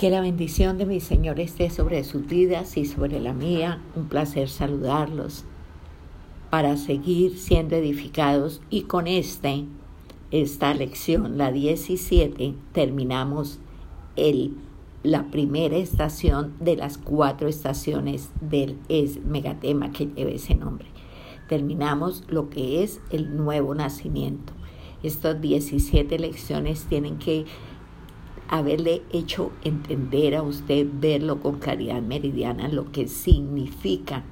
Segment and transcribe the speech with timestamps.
[0.00, 3.82] Que la bendición de mi Señor esté sobre sus vidas y sobre la mía.
[3.94, 5.44] Un placer saludarlos
[6.48, 9.66] para seguir siendo edificados y con este,
[10.30, 13.58] esta lección, la 17, terminamos
[14.16, 14.54] el,
[15.02, 20.86] la primera estación de las cuatro estaciones del es megatema que lleva ese nombre.
[21.46, 24.54] Terminamos lo que es el nuevo nacimiento.
[25.02, 27.44] Estas 17 lecciones tienen que
[28.50, 34.24] haberle hecho entender a usted, verlo con claridad meridiana, lo que significa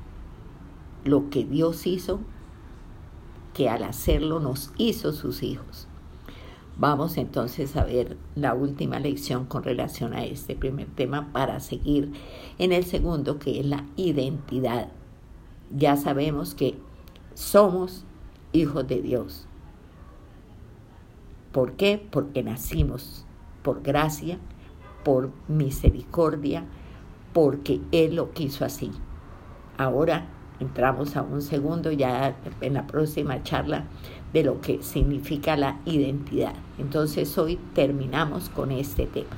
[1.04, 2.18] lo que Dios hizo,
[3.54, 5.86] que al hacerlo nos hizo sus hijos.
[6.76, 12.12] Vamos entonces a ver la última lección con relación a este primer tema para seguir
[12.58, 14.88] en el segundo, que es la identidad.
[15.70, 16.76] Ya sabemos que
[17.34, 18.04] somos
[18.52, 19.46] hijos de Dios.
[21.52, 22.04] ¿Por qué?
[22.10, 23.24] Porque nacimos
[23.68, 24.38] por gracia,
[25.04, 26.64] por misericordia,
[27.34, 28.90] porque Él lo quiso así.
[29.76, 30.24] Ahora
[30.58, 33.84] entramos a un segundo ya en la próxima charla
[34.32, 36.54] de lo que significa la identidad.
[36.78, 39.36] Entonces hoy terminamos con este tema.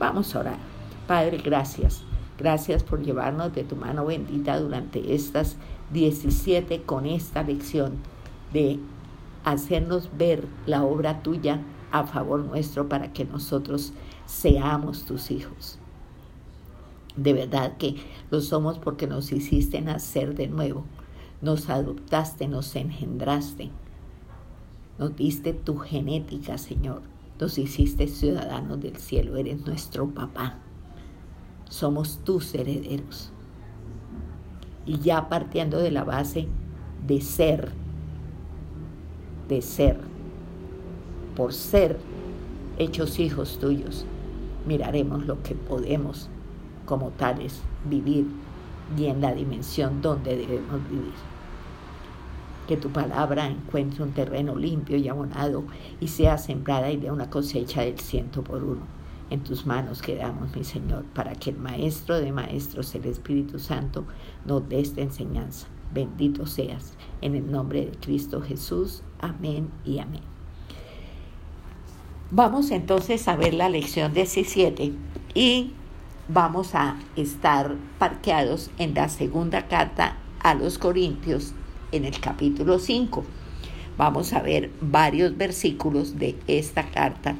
[0.00, 0.58] Vamos a orar.
[1.06, 2.02] Padre, gracias.
[2.36, 5.58] Gracias por llevarnos de tu mano bendita durante estas
[5.92, 7.98] 17 con esta lección
[8.52, 8.80] de
[9.44, 11.60] hacernos ver la obra tuya
[11.94, 13.92] a favor nuestro para que nosotros
[14.26, 15.78] seamos tus hijos.
[17.16, 17.94] De verdad que
[18.32, 20.84] lo somos porque nos hiciste nacer de nuevo,
[21.40, 23.70] nos adoptaste, nos engendraste,
[24.98, 27.02] nos diste tu genética, Señor,
[27.38, 30.58] nos hiciste ciudadanos del cielo, eres nuestro papá,
[31.68, 33.30] somos tus herederos.
[34.84, 36.48] Y ya partiendo de la base
[37.06, 37.70] de ser,
[39.48, 40.13] de ser,
[41.36, 41.98] por ser
[42.78, 44.04] hechos hijos tuyos,
[44.66, 46.28] miraremos lo que podemos
[46.86, 48.26] como tales vivir
[48.96, 51.14] y en la dimensión donde debemos vivir.
[52.68, 55.64] Que tu palabra encuentre un terreno limpio y abonado
[56.00, 58.82] y sea sembrada y dé una cosecha del ciento por uno.
[59.30, 64.04] En tus manos quedamos, mi Señor, para que el Maestro de Maestros, el Espíritu Santo,
[64.44, 65.66] nos dé esta enseñanza.
[65.92, 66.94] Bendito seas.
[67.20, 69.02] En el nombre de Cristo Jesús.
[69.20, 70.33] Amén y amén.
[72.36, 74.90] Vamos entonces a ver la lección 17
[75.34, 75.70] y
[76.26, 81.52] vamos a estar parqueados en la segunda carta a los Corintios
[81.92, 83.22] en el capítulo 5.
[83.96, 87.36] Vamos a ver varios versículos de esta carta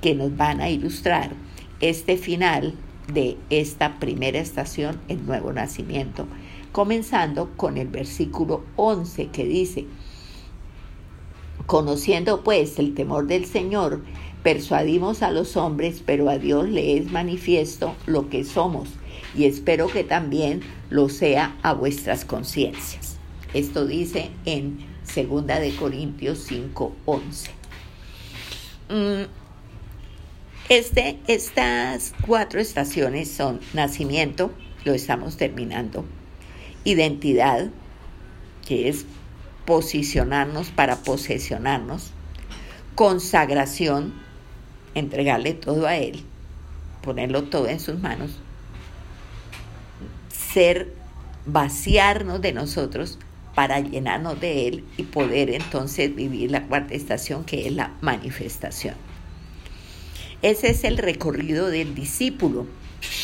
[0.00, 1.32] que nos van a ilustrar
[1.80, 2.74] este final
[3.12, 6.28] de esta primera estación, el nuevo nacimiento,
[6.70, 9.86] comenzando con el versículo 11 que dice,
[11.66, 14.02] conociendo pues el temor del Señor,
[14.46, 18.90] Persuadimos a los hombres, pero a Dios le es manifiesto lo que somos
[19.36, 23.16] y espero que también lo sea a vuestras conciencias.
[23.54, 27.50] Esto dice en 2 de Corintios 5:11.
[28.88, 29.26] Mm,
[30.68, 34.52] este, estas cuatro estaciones son nacimiento,
[34.84, 36.04] lo estamos terminando,
[36.84, 37.68] identidad,
[38.64, 39.06] que es
[39.64, 42.12] posicionarnos para posesionarnos,
[42.94, 44.24] consagración,
[44.96, 46.24] entregarle todo a Él,
[47.02, 48.32] ponerlo todo en sus manos,
[50.30, 50.92] ser,
[51.44, 53.18] vaciarnos de nosotros
[53.54, 58.94] para llenarnos de Él y poder entonces vivir la cuarta estación que es la manifestación.
[60.42, 62.66] Ese es el recorrido del discípulo,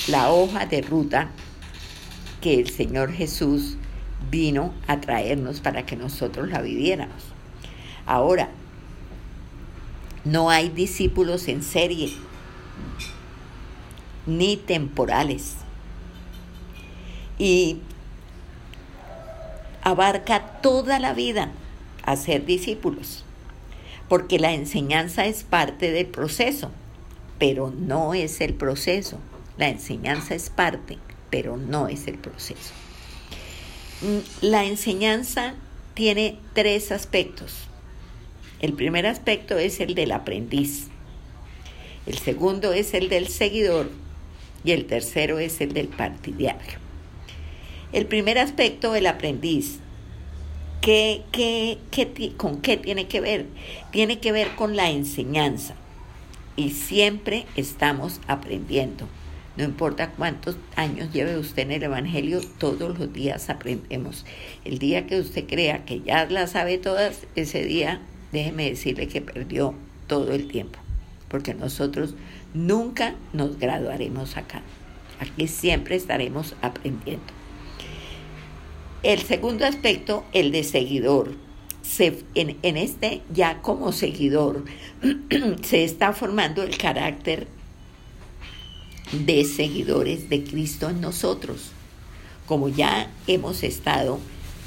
[0.08, 1.30] la hoja de ruta
[2.42, 3.76] que el Señor Jesús
[4.30, 7.22] vino a traernos para que nosotros la viviéramos.
[8.06, 8.50] Ahora,
[10.24, 12.12] no hay discípulos en serie,
[14.26, 15.54] ni temporales.
[17.38, 17.78] Y
[19.82, 21.50] abarca toda la vida
[22.04, 23.24] a ser discípulos,
[24.08, 26.70] porque la enseñanza es parte del proceso,
[27.38, 29.18] pero no es el proceso.
[29.58, 30.98] La enseñanza es parte,
[31.30, 32.72] pero no es el proceso.
[34.02, 35.54] Mm, la enseñanza
[35.94, 37.68] tiene tres aspectos.
[38.62, 40.86] El primer aspecto es el del aprendiz.
[42.06, 43.90] El segundo es el del seguidor
[44.62, 46.78] y el tercero es el del partidario.
[47.92, 49.80] El primer aspecto, el aprendiz,
[50.80, 53.46] ¿qué, qué, qué, con qué tiene que ver?
[53.90, 55.74] Tiene que ver con la enseñanza.
[56.54, 59.08] Y siempre estamos aprendiendo.
[59.56, 64.24] No importa cuántos años lleve usted en el Evangelio, todos los días aprendemos.
[64.64, 68.00] El día que usted crea que ya la sabe todas, ese día
[68.32, 69.74] déjeme decirle que perdió
[70.06, 70.78] todo el tiempo,
[71.28, 72.14] porque nosotros
[72.54, 74.62] nunca nos graduaremos acá.
[75.20, 77.24] Aquí siempre estaremos aprendiendo.
[79.02, 81.34] El segundo aspecto, el de seguidor.
[81.98, 84.64] en, en este ya como seguidor
[85.62, 87.46] se está formando el carácter
[89.12, 91.72] de seguidores de Cristo en nosotros.
[92.46, 94.18] Como ya hemos estado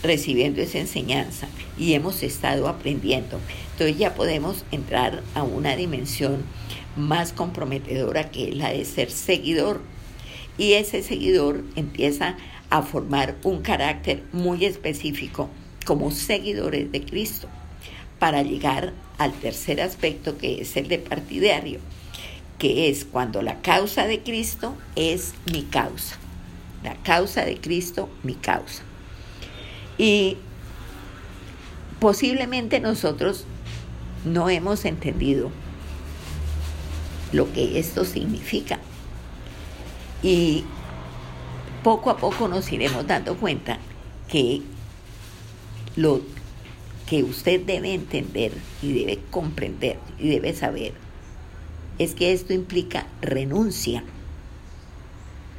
[0.05, 1.47] recibiendo esa enseñanza
[1.77, 3.39] y hemos estado aprendiendo,
[3.71, 6.43] entonces ya podemos entrar a una dimensión
[6.95, 9.81] más comprometedora que es la de ser seguidor.
[10.57, 12.37] Y ese seguidor empieza
[12.69, 15.49] a formar un carácter muy específico
[15.85, 17.47] como seguidores de Cristo
[18.19, 21.79] para llegar al tercer aspecto que es el de partidario,
[22.57, 26.17] que es cuando la causa de Cristo es mi causa.
[26.83, 28.83] La causa de Cristo, mi causa.
[29.97, 30.37] Y
[31.99, 33.45] posiblemente nosotros
[34.25, 35.51] no hemos entendido
[37.31, 38.79] lo que esto significa.
[40.23, 40.63] Y
[41.83, 43.77] poco a poco nos iremos dando cuenta
[44.27, 44.61] que
[45.95, 46.21] lo
[47.05, 48.51] que usted debe entender
[48.81, 50.93] y debe comprender y debe saber
[51.99, 54.03] es que esto implica renuncia.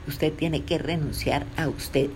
[0.09, 2.11] Usted tiene que renunciar a usted.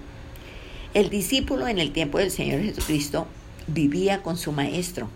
[0.92, 3.28] El discípulo en el tiempo del Señor Jesucristo
[3.68, 5.08] vivía con su maestro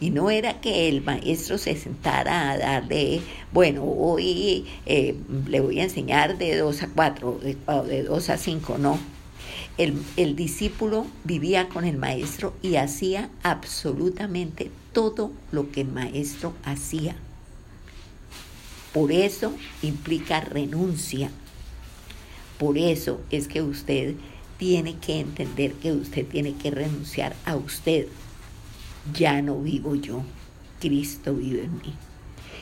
[0.00, 3.20] y no era que el maestro se sentara a darle,
[3.52, 5.14] bueno, hoy eh,
[5.46, 7.56] le voy a enseñar de 2 a 4, de,
[7.86, 8.98] de 2 a 5, no.
[9.78, 16.54] El, el discípulo vivía con el maestro y hacía absolutamente todo lo que el maestro
[16.64, 17.14] hacía.
[18.92, 21.30] Por eso implica renuncia.
[22.58, 24.14] Por eso es que usted
[24.62, 28.06] tiene que entender que usted tiene que renunciar a usted
[29.12, 30.22] ya no vivo yo,
[30.78, 31.92] Cristo vive en mí.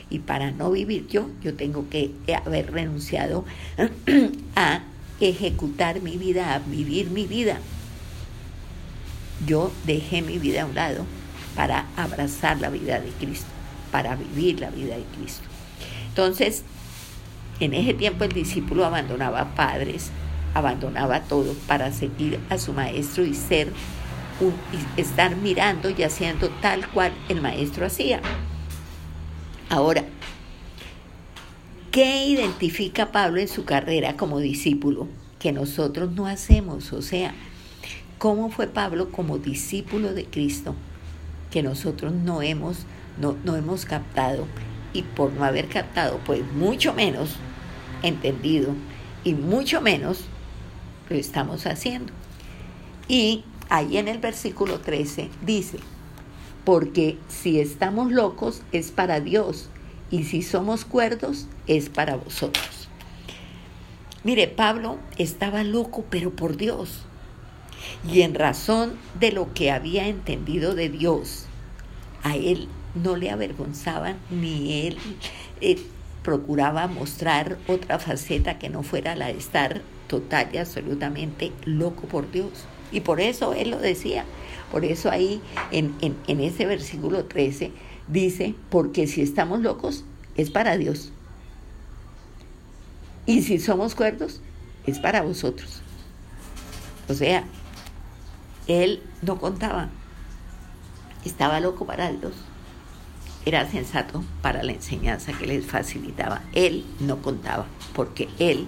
[0.09, 2.11] Y para no vivir yo, yo tengo que
[2.43, 3.45] haber renunciado
[4.55, 4.81] a
[5.19, 7.59] ejecutar mi vida, a vivir mi vida.
[9.45, 11.05] Yo dejé mi vida a un lado
[11.55, 13.45] para abrazar la vida de Cristo,
[13.91, 15.43] para vivir la vida de Cristo.
[16.07, 16.63] Entonces,
[17.59, 20.09] en ese tiempo el discípulo abandonaba padres,
[20.53, 23.71] abandonaba todo para seguir a su maestro y ser
[24.97, 28.21] estar mirando y haciendo tal cual el maestro hacía.
[29.69, 30.03] Ahora,
[31.91, 35.07] ¿qué identifica Pablo en su carrera como discípulo
[35.39, 36.91] que nosotros no hacemos?
[36.93, 37.33] O sea,
[38.17, 40.75] ¿cómo fue Pablo como discípulo de Cristo
[41.51, 42.85] que nosotros no hemos,
[43.19, 44.47] no, no hemos captado?
[44.93, 47.35] Y por no haber captado, pues mucho menos
[48.03, 48.73] entendido
[49.23, 50.25] y mucho menos
[51.11, 52.11] lo estamos haciendo.
[53.07, 55.79] Y ahí en el versículo 13 dice,
[56.63, 59.69] porque si estamos locos es para Dios
[60.09, 62.89] y si somos cuerdos es para vosotros.
[64.23, 67.01] Mire, Pablo estaba loco, pero por Dios.
[68.07, 71.45] Y en razón de lo que había entendido de Dios,
[72.23, 74.97] a él no le avergonzaban ni él
[75.61, 75.81] eh,
[76.23, 79.81] procuraba mostrar otra faceta que no fuera la de estar
[80.11, 82.49] total y absolutamente loco por Dios.
[82.91, 84.25] Y por eso él lo decía.
[84.69, 85.41] Por eso ahí
[85.71, 85.95] en,
[86.27, 87.71] ese versículo 13
[88.09, 90.03] dice, porque si estamos locos
[90.35, 91.13] es para Dios.
[93.25, 94.41] Y si somos cuerdos
[94.85, 95.81] es para vosotros.
[97.07, 97.45] O sea,
[98.67, 99.87] él no contaba.
[101.23, 102.33] Estaba loco para Dios.
[103.45, 106.41] Era sensato para la enseñanza que les facilitaba.
[106.53, 108.67] Él no contaba, porque él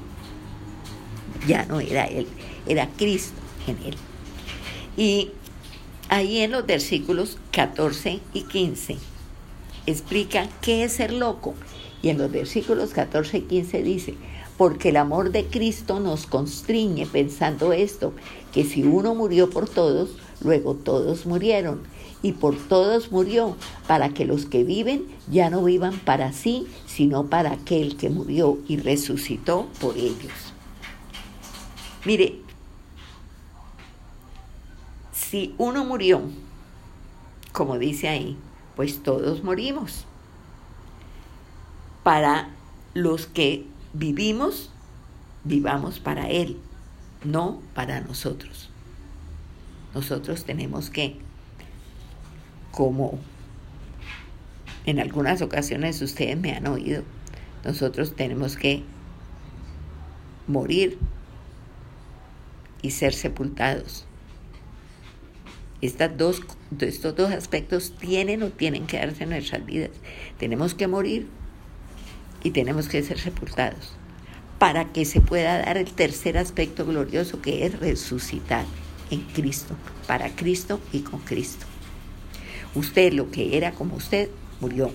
[1.47, 2.27] ya no era él,
[2.67, 3.95] era Cristo en él.
[4.95, 5.31] Y
[6.09, 8.97] ahí en los versículos 14 y 15
[9.85, 11.55] explica qué es ser loco.
[12.01, 14.15] Y en los versículos 14 y 15 dice,
[14.57, 18.13] porque el amor de Cristo nos constriñe pensando esto,
[18.53, 20.11] que si uno murió por todos,
[20.43, 21.81] luego todos murieron.
[22.21, 27.25] Y por todos murió, para que los que viven ya no vivan para sí, sino
[27.27, 30.52] para aquel que murió y resucitó por ellos.
[32.05, 32.41] Mire,
[35.13, 36.21] si uno murió,
[37.53, 38.37] como dice ahí,
[38.75, 40.05] pues todos morimos.
[42.03, 42.49] Para
[42.93, 44.69] los que vivimos,
[45.45, 46.57] vivamos para Él,
[47.23, 48.69] no para nosotros.
[49.95, 51.17] Nosotros tenemos que,
[52.71, 53.19] como
[54.85, 57.03] en algunas ocasiones ustedes me han oído,
[57.63, 58.83] nosotros tenemos que
[60.47, 60.97] morir
[62.83, 64.05] y ser sepultados
[65.83, 69.91] estos dos aspectos tienen o tienen que darse en nuestras vidas.
[70.37, 71.27] Tenemos que morir
[72.41, 73.91] y tenemos que ser sepultados
[74.59, 78.65] para que se pueda dar el tercer aspecto glorioso que es resucitar
[79.11, 79.75] en Cristo,
[80.07, 81.65] para Cristo y con Cristo.
[82.75, 84.29] Usted lo que era como usted
[84.61, 84.89] murió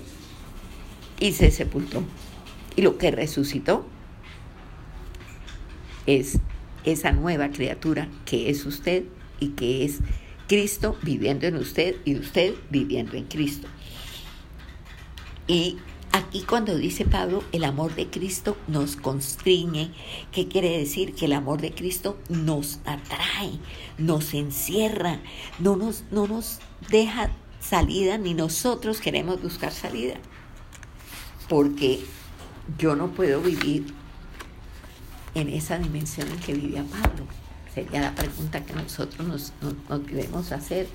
[1.19, 2.03] y se sepultó.
[2.75, 3.85] Y lo que resucitó
[6.07, 6.39] es
[6.83, 9.03] esa nueva criatura que es usted
[9.39, 9.99] y que es
[10.47, 13.67] Cristo viviendo en usted y usted viviendo en Cristo.
[15.47, 15.77] Y
[16.11, 19.91] aquí cuando dice Pablo, el amor de Cristo nos constriñe,
[20.31, 21.13] ¿qué quiere decir?
[21.13, 23.59] Que el amor de Cristo nos atrae,
[23.97, 25.19] nos encierra,
[25.59, 26.59] no nos, no nos
[26.89, 30.15] deja salida ni nosotros queremos buscar salida.
[31.47, 31.99] Porque
[32.77, 33.98] yo no puedo vivir
[35.35, 37.25] en esa dimensión en que vivía Pablo.
[37.73, 39.53] Sería la pregunta que nosotros nos,
[40.07, 40.87] debemos hacer.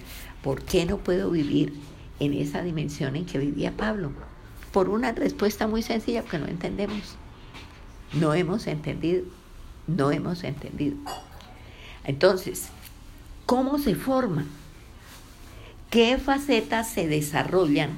[0.42, 1.74] ¿Por qué no puedo vivir
[2.20, 4.12] en esa dimensión en que vivía Pablo?
[4.72, 7.16] Por una respuesta muy sencilla, porque no entendemos.
[8.12, 9.24] No hemos entendido.
[9.86, 10.96] No hemos entendido.
[12.04, 12.68] Entonces,
[13.46, 14.46] ¿cómo se forma?
[15.90, 17.90] ¿Qué facetas se desarrollan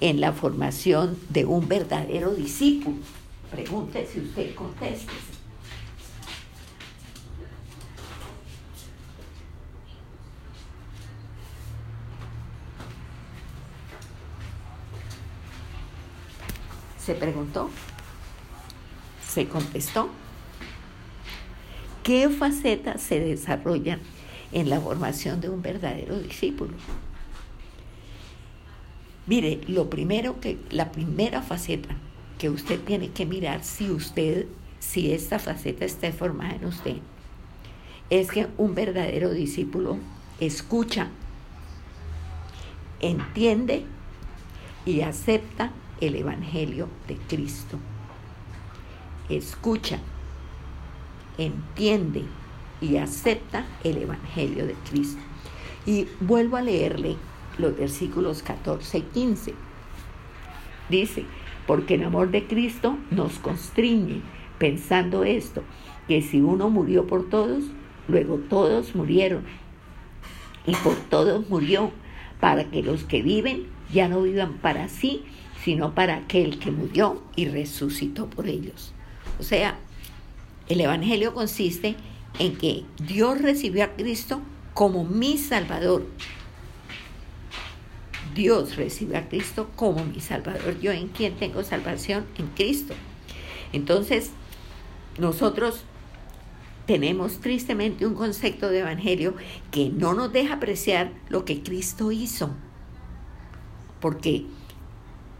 [0.00, 2.96] en la formación de un verdadero discípulo?
[3.50, 5.33] Pregúntese usted, contéstese.
[17.04, 17.68] Se preguntó,
[19.28, 20.08] se contestó.
[22.02, 24.00] ¿Qué facetas se desarrollan
[24.52, 26.72] en la formación de un verdadero discípulo?
[29.26, 31.94] Mire, lo primero que, la primera faceta
[32.38, 34.46] que usted tiene que mirar si usted,
[34.80, 36.96] si esta faceta está formada en usted,
[38.08, 39.98] es que un verdadero discípulo
[40.40, 41.08] escucha,
[43.00, 43.84] entiende
[44.86, 45.70] y acepta
[46.06, 47.78] el Evangelio de Cristo.
[49.28, 49.98] Escucha,
[51.38, 52.24] entiende
[52.80, 55.20] y acepta el Evangelio de Cristo.
[55.86, 57.16] Y vuelvo a leerle
[57.58, 59.54] los versículos 14 y 15.
[60.88, 61.24] Dice,
[61.66, 64.20] porque el amor de Cristo nos constriñe,
[64.58, 65.62] pensando esto,
[66.08, 67.64] que si uno murió por todos,
[68.08, 69.44] luego todos murieron.
[70.66, 71.90] Y por todos murió,
[72.40, 75.24] para que los que viven ya no vivan para sí,
[75.64, 78.92] sino para aquel que murió y resucitó por ellos.
[79.40, 79.78] O sea,
[80.68, 81.96] el Evangelio consiste
[82.38, 84.40] en que Dios recibió a Cristo
[84.74, 86.06] como mi Salvador,
[88.34, 90.78] Dios recibe a Cristo como mi Salvador.
[90.80, 92.94] Yo en quien tengo salvación en Cristo.
[93.72, 94.30] Entonces,
[95.18, 95.84] nosotros
[96.86, 99.34] tenemos tristemente un concepto de evangelio
[99.70, 102.50] que no nos deja apreciar lo que Cristo hizo.
[104.00, 104.46] Porque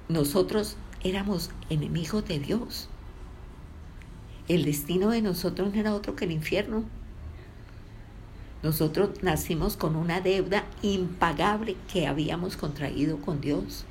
[0.09, 2.89] nosotros éramos enemigos de Dios.
[4.49, 6.85] El destino de nosotros no era otro que el infierno.
[8.63, 13.85] Nosotros nacimos con una deuda impagable que habíamos contraído con Dios.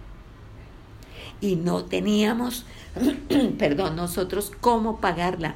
[1.42, 2.66] Y no teníamos,
[3.58, 5.56] perdón, nosotros cómo pagarla.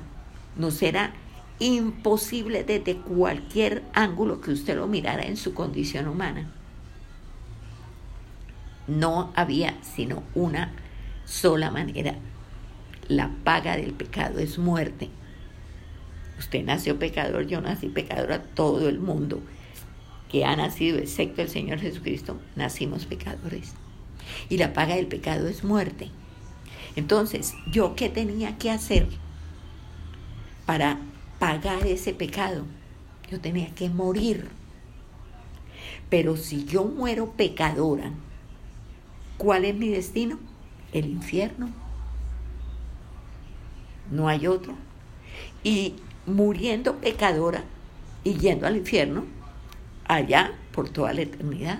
[0.55, 1.13] Nos era
[1.59, 6.51] imposible desde cualquier ángulo que usted lo mirara en su condición humana.
[8.87, 10.73] No había sino una
[11.25, 12.15] sola manera.
[13.07, 15.09] La paga del pecado es muerte.
[16.39, 19.41] Usted nació pecador, yo nací pecador a todo el mundo
[20.29, 23.73] que ha nacido, excepto el Señor Jesucristo, nacimos pecadores.
[24.49, 26.09] Y la paga del pecado es muerte.
[26.95, 29.07] Entonces, ¿yo qué tenía que hacer
[30.65, 30.99] para
[31.39, 32.65] pagar ese pecado?
[33.31, 34.49] Yo tenía que morir.
[36.09, 38.11] Pero si yo muero pecadora,
[39.37, 40.39] ¿cuál es mi destino?
[40.93, 41.69] El infierno.
[44.11, 44.73] No hay otro.
[45.63, 47.63] Y muriendo pecadora
[48.23, 49.25] y yendo al infierno,
[50.07, 51.79] allá por toda la eternidad.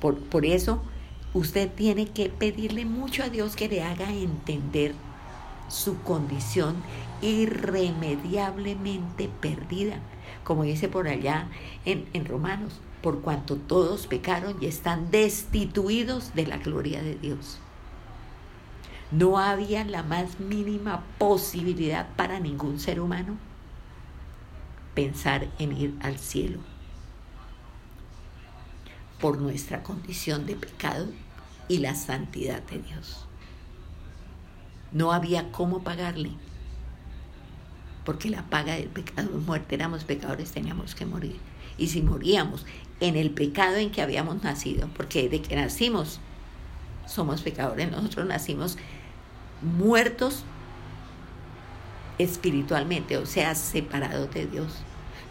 [0.00, 0.82] Por, por eso
[1.32, 4.94] usted tiene que pedirle mucho a Dios que le haga entender
[5.68, 6.76] su condición
[7.22, 10.00] irremediablemente perdida,
[10.44, 11.48] como dice por allá
[11.84, 17.58] en, en, Romanos, por cuanto todos pecaron y están destituidos de la gloria de Dios.
[19.10, 23.36] No había la más mínima posibilidad para ningún ser humano
[24.94, 26.60] pensar en ir al cielo
[29.20, 31.06] por nuestra condición de pecado
[31.68, 33.26] y la santidad de Dios.
[34.92, 36.30] No había cómo pagarle,
[38.06, 41.38] porque la paga del pecado es muerte, éramos pecadores, teníamos que morir.
[41.76, 42.64] Y si moríamos
[43.00, 46.20] en el pecado en que habíamos nacido, porque de que nacimos
[47.06, 48.78] somos pecadores, nosotros nacimos
[49.60, 50.44] muertos
[52.18, 54.72] espiritualmente, o sea, separados de Dios.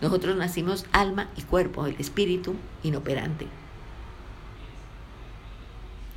[0.02, 3.48] Nosotros nacimos alma y cuerpo, el espíritu inoperante.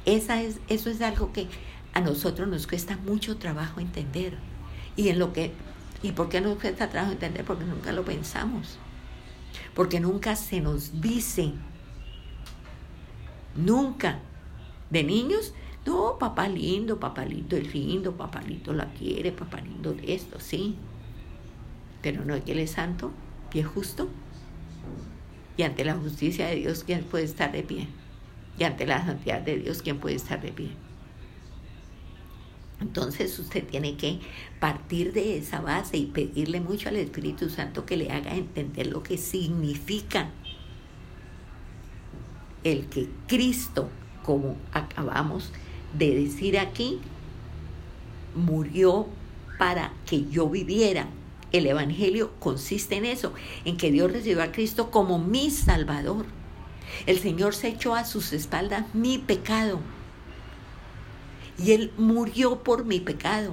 [0.04, 1.48] Esa es, eso es algo que
[1.94, 4.36] a nosotros nos cuesta mucho trabajo entender.
[4.96, 5.52] Y en lo que
[6.02, 7.44] ¿Y por qué nos cuesta trabajo entender?
[7.44, 8.78] Porque nunca lo pensamos.
[9.74, 11.52] Porque nunca se nos dice.
[13.54, 14.20] Nunca.
[14.90, 15.52] De niños,
[15.84, 20.40] no, papá lindo, papá lindo es lindo, papá lindo la quiere, papá lindo de esto,
[20.40, 20.76] sí.
[22.02, 23.12] Pero no es que él es santo
[23.52, 24.08] y es justo.
[25.56, 27.88] Y ante la justicia de Dios, ¿quién puede estar de pie?
[28.58, 30.70] Y ante la santidad de Dios, ¿quién puede estar de pie?
[32.80, 34.20] Entonces usted tiene que
[34.60, 39.02] partir de esa base y pedirle mucho al Espíritu Santo que le haga entender lo
[39.02, 40.30] que significa
[42.64, 43.88] el que Cristo,
[44.22, 45.52] como acabamos
[45.96, 46.98] de decir aquí,
[48.34, 49.06] murió
[49.58, 51.08] para que yo viviera.
[51.52, 53.32] El Evangelio consiste en eso,
[53.64, 56.26] en que Dios recibió a Cristo como mi Salvador.
[57.06, 59.80] El Señor se echó a sus espaldas mi pecado
[61.58, 63.52] y Él murió por mi pecado.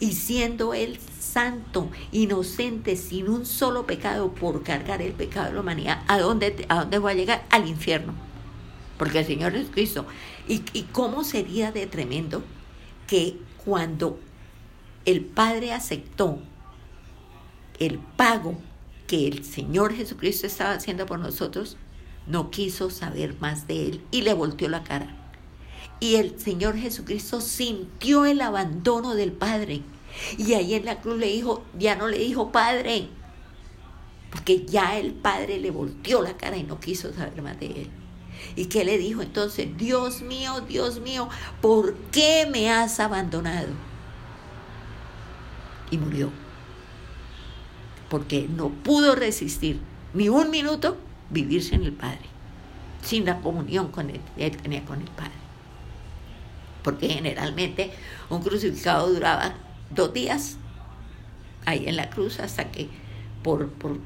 [0.00, 5.60] Y siendo Él santo, inocente, sin un solo pecado por cargar el pecado de la
[5.60, 7.46] humanidad, ¿a dónde, a dónde voy a llegar?
[7.50, 8.14] Al infierno.
[8.98, 10.06] Porque el Señor es Cristo.
[10.48, 12.42] ¿Y, ¿Y cómo sería de tremendo
[13.06, 14.18] que cuando
[15.04, 16.38] el Padre aceptó
[17.78, 18.58] el pago
[19.06, 21.76] que el Señor Jesucristo estaba haciendo por nosotros,
[22.26, 25.17] no quiso saber más de Él y le volteó la cara?
[26.00, 29.82] Y el Señor Jesucristo sintió el abandono del Padre.
[30.36, 33.08] Y ahí en la cruz le dijo, ya no le dijo Padre,
[34.30, 37.90] porque ya el Padre le volteó la cara y no quiso saber más de él.
[38.54, 39.76] ¿Y qué le dijo entonces?
[39.76, 41.28] Dios mío, Dios mío,
[41.60, 43.68] ¿por qué me has abandonado?
[45.90, 46.30] Y murió.
[48.08, 49.80] Porque no pudo resistir
[50.14, 50.96] ni un minuto
[51.30, 52.26] vivirse en el Padre,
[53.02, 55.47] sin la comunión con él, él tenía con el Padre
[56.88, 57.90] porque generalmente
[58.30, 59.52] un crucificado duraba
[59.90, 60.56] dos días
[61.66, 62.88] ahí en la cruz hasta que
[63.42, 63.98] por, por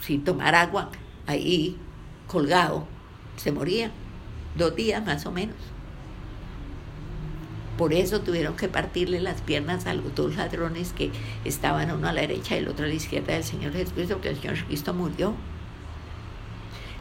[0.00, 0.90] sin tomar agua
[1.28, 1.76] ahí
[2.26, 2.88] colgado
[3.36, 3.92] se moría
[4.58, 5.54] dos días más o menos
[7.78, 11.12] por eso tuvieron que partirle las piernas a los dos ladrones que
[11.44, 14.30] estaban uno a la derecha y el otro a la izquierda del Señor Jesucristo, porque
[14.30, 15.34] el Señor Jesucristo murió.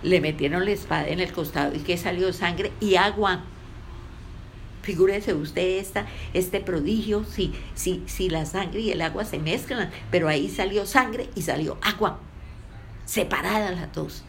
[0.03, 3.45] Le metieron la espada en el costado y que salió sangre y agua.
[4.83, 9.89] Figúrese usted esta, este prodigio, si, si, si la sangre y el agua se mezclan,
[10.11, 12.19] pero ahí salió sangre y salió agua,
[13.05, 14.23] separadas las dos.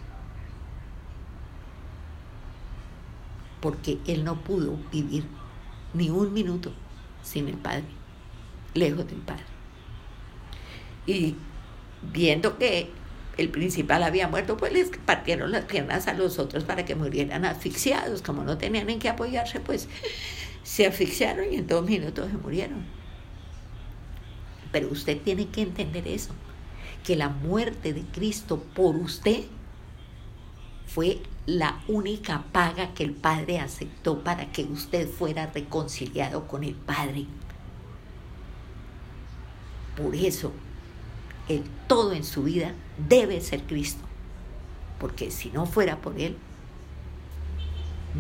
[3.61, 5.25] Porque él no pudo vivir
[5.93, 6.73] ni un minuto
[7.25, 7.85] sin el Padre,
[8.75, 9.45] lejos del Padre.
[11.07, 11.35] Y
[12.13, 12.91] viendo que
[13.37, 17.45] el principal había muerto, pues les partieron las piernas a los otros para que murieran
[17.45, 18.23] asfixiados.
[18.23, 19.89] Como no tenían en qué apoyarse, pues
[20.65, 22.85] se asfixiaron y en dos minutos se murieron.
[24.73, 26.33] Pero usted tiene que entender eso,
[27.05, 29.45] que la muerte de Cristo por usted
[30.87, 36.75] fue la única paga que el Padre aceptó para que usted fuera reconciliado con el
[36.75, 37.27] Padre.
[39.97, 40.51] Por eso,
[41.49, 42.73] el todo en su vida
[43.09, 44.03] debe ser Cristo,
[44.99, 46.37] porque si no fuera por Él,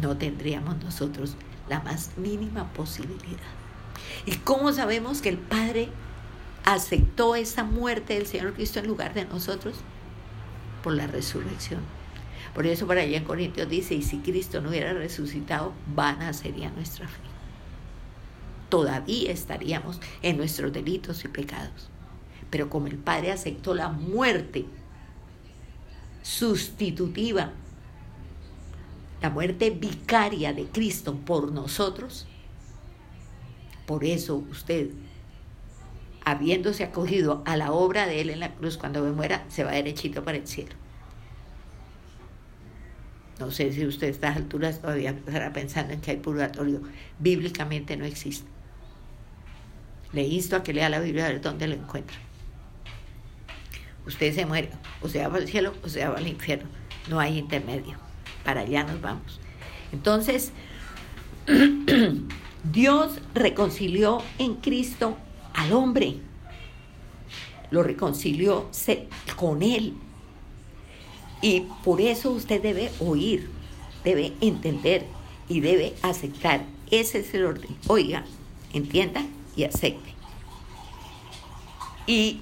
[0.00, 1.37] no tendríamos nosotros
[1.68, 3.38] la más mínima posibilidad.
[4.27, 5.88] ¿Y cómo sabemos que el Padre
[6.64, 9.77] aceptó esa muerte del Señor Cristo en lugar de nosotros?
[10.83, 11.81] Por la resurrección.
[12.55, 16.70] Por eso para allá en Corintios dice, y si Cristo no hubiera resucitado, vana sería
[16.70, 17.20] nuestra fe.
[18.68, 21.90] Todavía estaríamos en nuestros delitos y pecados.
[22.50, 24.66] Pero como el Padre aceptó la muerte
[26.22, 27.53] sustitutiva
[29.20, 32.27] la muerte vicaria de Cristo por nosotros,
[33.87, 34.90] por eso usted,
[36.24, 39.72] habiéndose acogido a la obra de Él en la cruz, cuando me muera, se va
[39.72, 40.74] derechito para el cielo.
[43.40, 46.83] No sé si usted a estas alturas todavía estará pensando en que hay purgatorio.
[47.18, 48.48] Bíblicamente no existe.
[50.12, 52.16] Le insto a que lea la Biblia a ver dónde lo encuentra.
[54.07, 54.70] Usted se muere,
[55.03, 56.68] o sea va al cielo o sea va al infierno.
[57.09, 58.03] No hay intermedio
[58.44, 59.40] para allá nos vamos.
[59.92, 60.52] Entonces,
[62.72, 65.16] Dios reconcilió en Cristo
[65.54, 66.16] al hombre,
[67.70, 68.70] lo reconcilió
[69.37, 69.94] con Él.
[71.42, 73.50] Y por eso usted debe oír,
[74.02, 75.07] debe entender
[75.48, 76.64] y debe aceptar.
[76.90, 77.76] Ese es el orden.
[77.87, 78.24] Oiga,
[78.72, 79.22] entienda
[79.57, 80.14] y aceite.
[82.07, 82.40] Y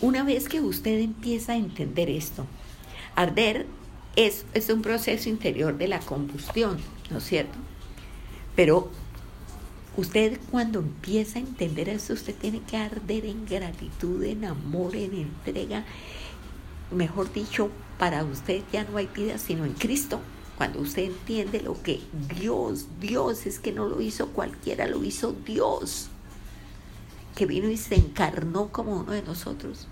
[0.00, 2.46] una vez que usted empieza a entender esto,
[3.14, 3.66] arder
[4.16, 6.78] es, un proceso interior de la combustión,
[7.10, 7.58] ¿no es cierto?
[8.56, 8.90] Pero
[9.96, 15.14] usted cuando empieza a entender eso, usted tiene que arder en gratitud, en amor, en
[15.14, 15.84] entrega.
[16.90, 20.20] Mejor dicho, para usted ya no hay vida sino en Cristo.
[20.56, 22.00] Cuando usted entiende lo que
[22.40, 26.08] Dios, Dios es que no lo hizo cualquiera, lo hizo Dios,
[27.34, 29.86] que vino y se encarnó como uno de nosotros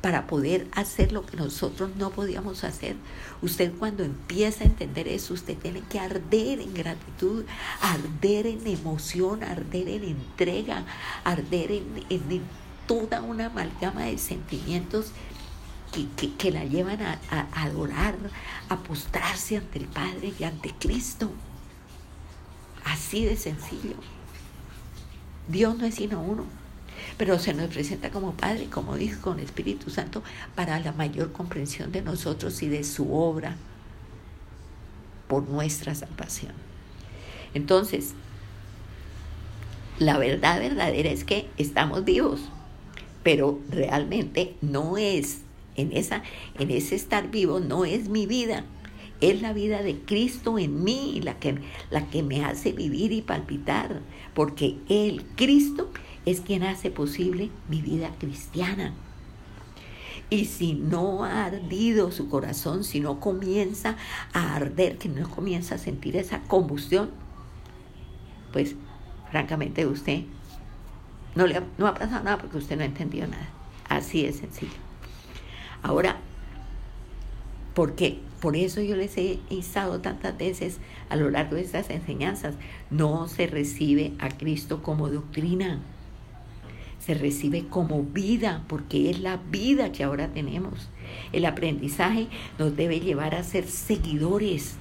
[0.00, 2.96] para poder hacer lo que nosotros no podíamos hacer.
[3.42, 7.44] Usted cuando empieza a entender eso, usted tiene que arder en gratitud,
[7.80, 10.84] arder en emoción, arder en entrega,
[11.24, 12.42] arder en,
[12.86, 15.12] toda una amalgama de sentimientos
[16.38, 18.16] que, la llevan a, a, adorar,
[18.68, 21.30] a postrarse ante el Padre y ante Cristo.
[22.84, 23.96] Así de sencillo.
[25.48, 26.44] Dios no es sino uno
[27.16, 30.22] pero se nos presenta como Padre, como Hijo, con Espíritu Santo,
[30.54, 33.56] para la mayor comprensión de nosotros y de su obra
[35.28, 36.52] por nuestra salvación.
[37.54, 38.14] Entonces,
[39.98, 42.40] la verdad verdadera es que estamos vivos,
[43.22, 45.40] pero realmente no es
[45.76, 46.22] en esa
[46.58, 48.64] en ese estar vivo no es mi vida,
[49.20, 51.58] es la vida de Cristo en mí la que
[51.90, 54.00] la que me hace vivir y palpitar,
[54.34, 55.90] porque él Cristo
[56.30, 58.92] es quien hace posible mi vida cristiana.
[60.30, 63.96] Y si no ha ardido su corazón, si no comienza
[64.34, 67.10] a arder, que no comienza a sentir esa combustión,
[68.52, 68.74] pues
[69.30, 70.24] francamente usted
[71.34, 73.48] no, le ha, no ha pasado nada porque usted no ha entendido nada.
[73.88, 74.72] Así de sencillo.
[75.82, 76.18] Ahora,
[77.74, 78.20] ¿por qué?
[78.42, 82.54] Por eso yo les he instado tantas veces a lo largo de estas enseñanzas,
[82.90, 85.80] no se recibe a Cristo como doctrina
[87.08, 90.90] se recibe como vida, porque es la vida que ahora tenemos.
[91.32, 92.26] El aprendizaje
[92.58, 94.74] nos debe llevar a ser seguidores,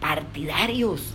[0.00, 1.12] partidarios.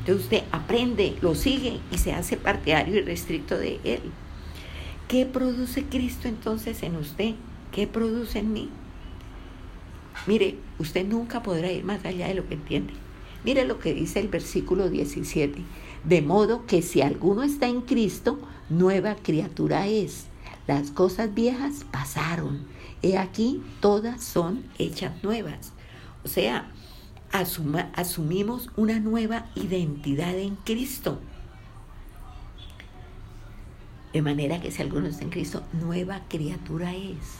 [0.00, 4.02] Entonces usted aprende, lo sigue y se hace partidario y restricto de él.
[5.08, 7.34] ¿Qué produce Cristo entonces en usted?
[7.72, 8.68] ¿Qué produce en mí?
[10.26, 12.92] Mire, usted nunca podrá ir más allá de lo que entiende.
[13.46, 15.62] Mire lo que dice el versículo 17.
[16.04, 20.26] De modo que si alguno está en Cristo, nueva criatura es.
[20.66, 22.66] Las cosas viejas pasaron.
[23.02, 25.72] He aquí, todas son hechas nuevas.
[26.24, 26.70] O sea,
[27.32, 31.20] asumimos una nueva identidad en Cristo.
[34.12, 37.38] De manera que si alguno está en Cristo, nueva criatura es.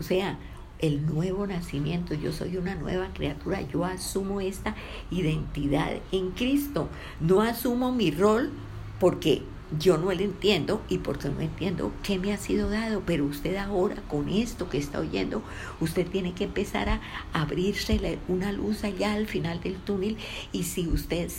[0.00, 0.38] O sea,
[0.82, 4.74] el nuevo nacimiento, yo soy una nueva criatura, yo asumo esta
[5.10, 6.88] identidad en Cristo,
[7.20, 8.50] no asumo mi rol
[8.98, 9.42] porque
[9.78, 13.56] yo no lo entiendo y porque no entiendo qué me ha sido dado, pero usted
[13.56, 15.42] ahora con esto que está oyendo,
[15.80, 17.00] usted tiene que empezar a
[17.32, 20.18] abrirse una luz allá al final del túnel.
[20.52, 21.30] Y si usted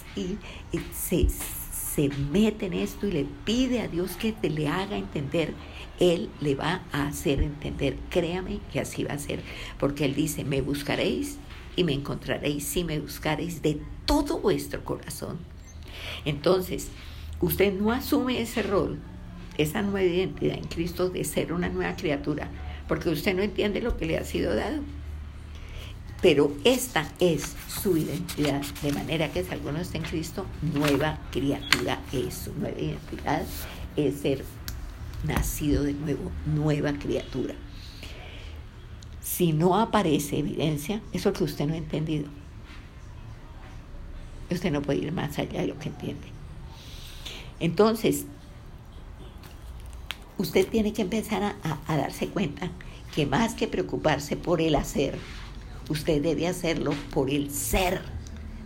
[0.94, 5.54] se, se mete en esto y le pide a Dios que te le haga entender,
[6.00, 7.98] él le va a hacer entender.
[8.10, 9.42] Créame que así va a ser,
[9.80, 11.38] porque Él dice, me buscaréis
[11.76, 15.40] y me encontraréis si me buscaréis de todo vuestro corazón.
[16.26, 16.90] Entonces,
[17.42, 19.00] usted no asume ese rol,
[19.58, 22.50] esa nueva identidad en Cristo de ser una nueva criatura,
[22.88, 24.82] porque usted no entiende lo que le ha sido dado.
[26.22, 32.00] Pero esta es su identidad, de manera que si alguno está en Cristo, nueva criatura
[32.14, 33.44] es su nueva identidad,
[33.98, 34.44] es ser
[35.24, 37.56] nacido de nuevo, nueva criatura.
[39.22, 42.28] Si no aparece evidencia, eso es que usted no ha entendido.
[44.52, 46.28] Usted no puede ir más allá de lo que entiende.
[47.60, 48.26] Entonces,
[50.38, 52.70] usted tiene que empezar a, darse cuenta
[53.16, 55.18] que más que preocuparse por el hacer,
[55.90, 58.02] usted debe hacerlo por el ser.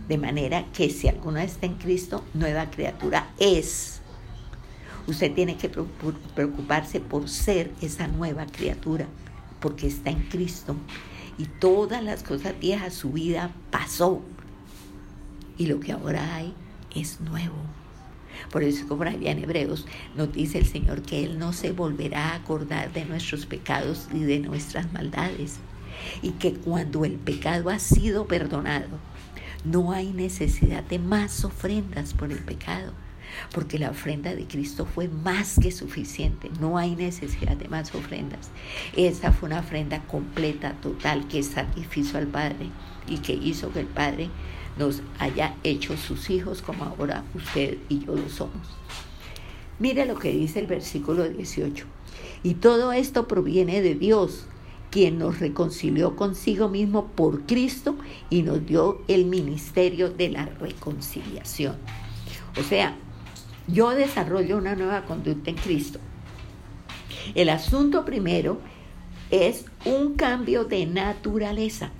[0.08, 3.97] De manera que si alguno está en Cristo, nueva criatura es
[5.08, 9.06] Usted tiene que preocuparse por ser esa nueva criatura,
[9.58, 10.76] porque está en Cristo.
[11.38, 14.20] Y todas las cosas viejas, su vida pasó.
[15.56, 16.52] Y lo que ahora hay
[16.94, 17.56] es nuevo.
[18.52, 22.32] Por eso, como allá en Hebreos, nos dice el Señor que Él no se volverá
[22.32, 25.56] a acordar de nuestros pecados y de nuestras maldades.
[26.20, 28.88] Y que cuando el pecado ha sido perdonado,
[29.64, 32.92] no hay necesidad de más ofrendas por el pecado
[33.52, 38.50] porque la ofrenda de Cristo fue más que suficiente, no hay necesidad de más ofrendas.
[38.96, 42.70] Esa fue una ofrenda completa, total, que satisfizo al Padre
[43.06, 44.30] y que hizo que el Padre
[44.78, 48.68] nos haya hecho sus hijos como ahora usted y yo lo somos.
[49.78, 51.86] Mire lo que dice el versículo 18.
[52.42, 54.46] Y todo esto proviene de Dios,
[54.90, 57.96] quien nos reconcilió consigo mismo por Cristo
[58.30, 61.76] y nos dio el ministerio de la reconciliación.
[62.58, 62.96] O sea,
[63.68, 66.00] yo desarrollo una nueva conducta en Cristo.
[67.34, 68.58] El asunto primero
[69.30, 71.90] es un cambio de naturaleza.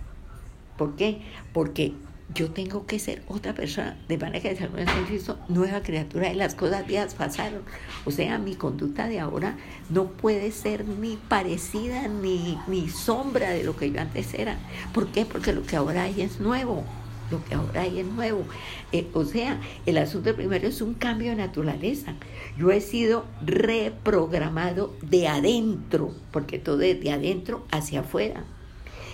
[0.77, 1.21] ¿Por qué?
[1.53, 1.93] Porque
[2.35, 6.35] yo tengo que ser otra persona, de manera que el en Cristo, nueva criatura y
[6.35, 7.63] las cosas viejas pasaron.
[8.05, 9.57] O sea, mi conducta de ahora
[9.89, 14.59] no puede ser ni parecida ni, ni sombra de lo que yo antes era.
[14.93, 15.25] ¿Por qué?
[15.25, 16.85] Porque lo que ahora hay es nuevo.
[17.31, 18.45] Lo que ahora hay es nuevo.
[18.93, 22.14] Eh, o sea, el asunto primero es un cambio de naturaleza.
[22.59, 28.45] Yo he sido reprogramado de adentro, porque todo es de adentro hacia afuera.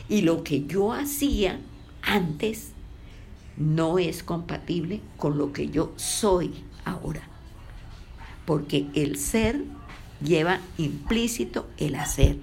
[0.09, 1.61] Y lo que yo hacía
[2.03, 2.70] antes
[3.57, 6.53] no es compatible con lo que yo soy
[6.85, 7.22] ahora.
[8.44, 9.64] Porque el ser
[10.22, 12.37] lleva implícito el hacer.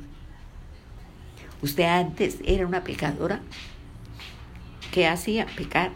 [1.62, 3.42] Usted antes era una pecadora.
[4.92, 5.46] ¿Qué hacía?
[5.56, 5.92] Pecar.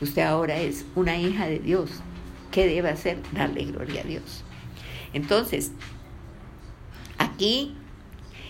[0.00, 1.90] Usted ahora es una hija de Dios.
[2.50, 3.18] ¿Qué debe hacer?
[3.32, 4.44] Darle gloria a Dios.
[5.12, 5.72] Entonces,
[7.18, 7.74] aquí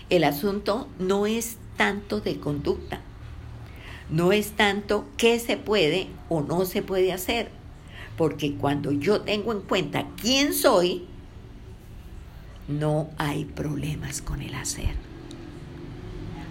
[0.09, 3.01] el asunto no es tanto de conducta,
[4.09, 7.49] no es tanto qué se puede o no se puede hacer,
[8.17, 11.07] porque cuando yo tengo en cuenta quién soy,
[12.67, 15.12] no hay problemas con el hacer.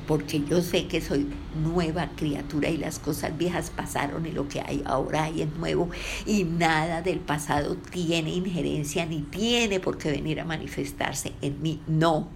[0.07, 1.29] Porque yo sé que soy
[1.63, 5.91] nueva criatura y las cosas viejas pasaron y lo que hay ahora hay es nuevo
[6.27, 11.81] y nada del pasado tiene injerencia ni tiene por qué venir a manifestarse en mí.
[11.87, 12.29] No,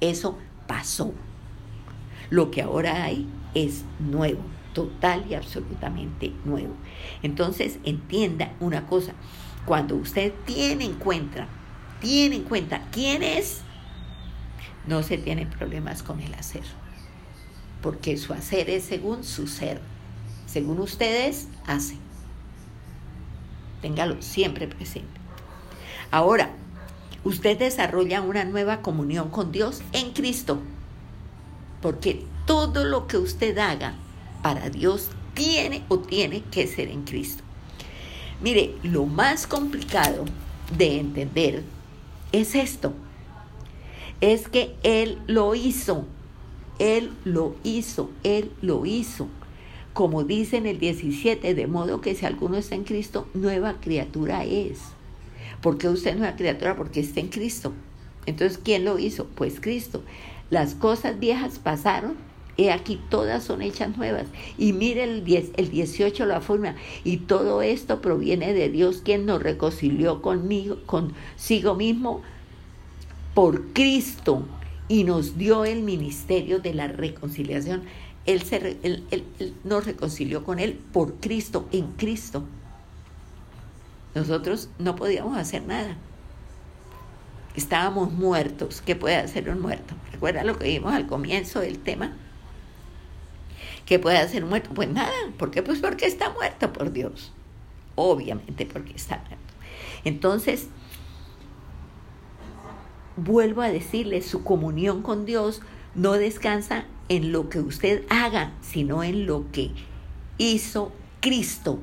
[0.00, 1.12] eso pasó.
[2.30, 4.40] Lo que ahora hay es nuevo
[4.72, 6.74] total y absolutamente nuevo.
[7.22, 9.12] Entonces, entienda una cosa,
[9.64, 11.48] cuando usted tiene en cuenta,
[12.00, 13.62] tiene en cuenta quién es,
[14.86, 16.62] no se tiene problemas con el hacer,
[17.82, 19.80] porque su hacer es según su ser,
[20.46, 21.98] según ustedes hacen.
[23.82, 25.20] Téngalo siempre presente.
[26.10, 26.50] Ahora,
[27.24, 30.58] usted desarrolla una nueva comunión con Dios en Cristo,
[31.80, 33.94] porque todo lo que usted haga
[34.42, 37.42] para Dios tiene o tiene que ser en Cristo.
[38.40, 40.24] Mire, lo más complicado
[40.76, 41.62] de entender
[42.32, 42.92] es esto.
[44.20, 46.06] Es que Él lo hizo.
[46.80, 48.10] Él lo hizo.
[48.24, 49.28] Él lo hizo.
[49.92, 54.44] Como dice en el 17, de modo que si alguno está en Cristo, nueva criatura
[54.44, 54.80] es.
[55.60, 56.74] ¿Por qué usted es nueva criatura?
[56.74, 57.72] Porque está en Cristo.
[58.26, 59.26] Entonces, ¿quién lo hizo?
[59.26, 60.02] Pues Cristo.
[60.50, 62.16] Las cosas viejas pasaron
[62.60, 64.26] He aquí todas son hechas nuevas.
[64.58, 66.74] Y mire el, 10, el 18 la forma.
[67.04, 72.20] Y todo esto proviene de Dios quien nos reconcilió conmigo, consigo mismo
[73.32, 74.44] por Cristo
[74.90, 77.84] y nos dio el ministerio de la reconciliación.
[78.26, 79.24] Él, se, él,
[79.62, 82.42] nos reconcilió con Él por Cristo, en Cristo.
[84.16, 85.96] Nosotros no podíamos hacer nada.
[87.54, 88.82] Estábamos muertos.
[88.84, 89.94] ¿Qué puede hacer un muerto?
[90.10, 92.16] ¿Recuerda lo que vimos al comienzo del tema?
[93.86, 94.70] ¿Qué puede hacer muerto?
[94.74, 95.12] Pues nada.
[95.38, 95.62] ¿Por qué?
[95.62, 97.32] Pues porque está muerto por Dios.
[97.94, 99.54] Obviamente porque está muerto.
[100.04, 100.66] Entonces,
[103.24, 105.60] vuelvo a decirle, su comunión con Dios
[105.94, 109.70] no descansa en lo que usted haga, sino en lo que
[110.38, 111.80] hizo Cristo.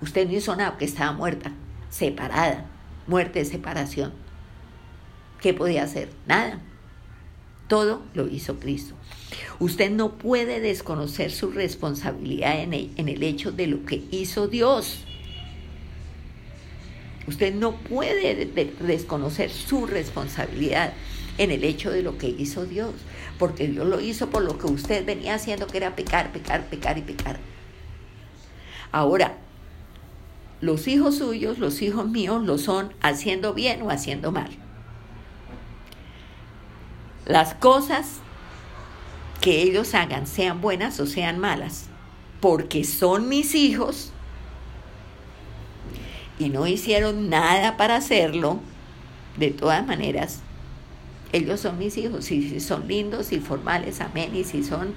[0.00, 1.52] Usted no hizo nada porque estaba muerta,
[1.90, 2.66] separada,
[3.06, 4.12] muerte separación.
[5.40, 6.10] ¿Qué podía hacer?
[6.26, 6.60] Nada.
[7.68, 8.94] Todo lo hizo Cristo.
[9.58, 15.04] Usted no puede desconocer su responsabilidad en el hecho de lo que hizo Dios.
[17.26, 18.46] Usted no puede
[18.80, 20.92] desconocer su responsabilidad
[21.38, 22.92] en el hecho de lo que hizo Dios,
[23.38, 26.98] porque Dios lo hizo por lo que usted venía haciendo, que era pecar, pecar, pecar
[26.98, 27.38] y pecar.
[28.90, 29.38] Ahora,
[30.60, 34.50] los hijos suyos, los hijos míos, lo son haciendo bien o haciendo mal.
[37.24, 38.18] Las cosas
[39.40, 41.86] que ellos hagan, sean buenas o sean malas,
[42.40, 44.11] porque son mis hijos
[46.42, 48.58] y no hicieron nada para hacerlo,
[49.38, 50.40] de todas maneras,
[51.32, 52.24] ellos son mis hijos.
[52.24, 54.34] Si son lindos y formales, amén.
[54.34, 54.94] Y si son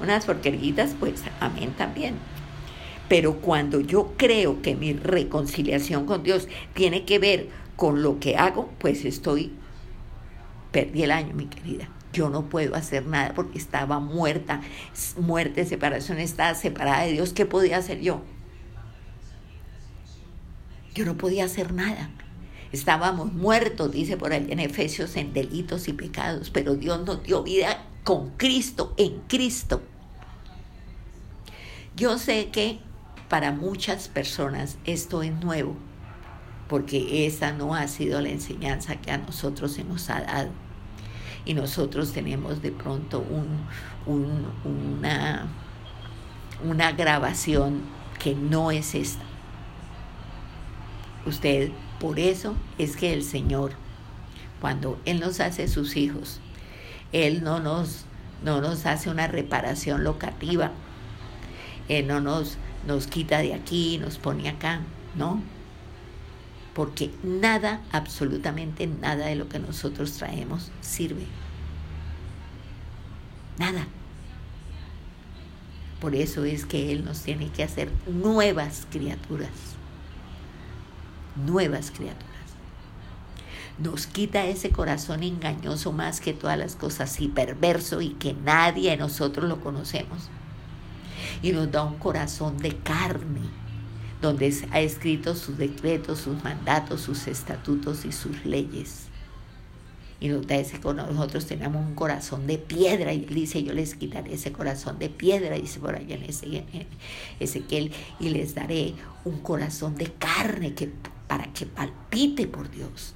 [0.00, 2.16] unas porqueritas, pues amén también.
[3.08, 8.36] Pero cuando yo creo que mi reconciliación con Dios tiene que ver con lo que
[8.36, 9.52] hago, pues estoy
[10.70, 11.88] perdí el año, mi querida.
[12.12, 14.60] Yo no puedo hacer nada porque estaba muerta,
[15.18, 17.32] muerte, separación, estaba separada de Dios.
[17.32, 18.22] ¿Qué podía hacer yo?
[20.94, 22.10] Yo no podía hacer nada.
[22.72, 27.42] Estábamos muertos, dice por ahí en Efesios, en delitos y pecados, pero Dios nos dio
[27.42, 29.82] vida con Cristo, en Cristo.
[31.96, 32.80] Yo sé que
[33.28, 35.76] para muchas personas esto es nuevo,
[36.68, 40.50] porque esa no ha sido la enseñanza que a nosotros se nos ha dado.
[41.44, 45.46] Y nosotros tenemos de pronto un, una,
[46.64, 47.82] una grabación
[48.18, 49.33] que no es esta.
[51.26, 53.72] Usted, por eso es que el Señor,
[54.60, 56.40] cuando Él nos hace sus hijos,
[57.12, 58.04] Él no nos,
[58.42, 60.72] no nos hace una reparación locativa,
[61.88, 64.80] Él no nos, nos quita de aquí, nos pone acá,
[65.14, 65.42] ¿no?
[66.74, 71.24] Porque nada, absolutamente nada de lo que nosotros traemos sirve.
[73.58, 73.86] Nada.
[76.00, 79.73] Por eso es que Él nos tiene que hacer nuevas criaturas.
[81.36, 82.28] Nuevas criaturas.
[83.78, 88.90] Nos quita ese corazón engañoso más que todas las cosas y perverso y que nadie
[88.90, 90.28] de nosotros lo conocemos.
[91.42, 93.42] Y nos da un corazón de carne,
[94.22, 99.08] donde ha escrito sus decretos, sus mandatos, sus estatutos y sus leyes
[100.24, 104.32] y nos dice que nosotros tenemos un corazón de piedra y dice yo les quitaré
[104.32, 106.86] ese corazón de piedra dice por allá en
[107.40, 108.94] Ezequiel y les daré
[109.26, 110.90] un corazón de carne que,
[111.26, 113.14] para que palpite por Dios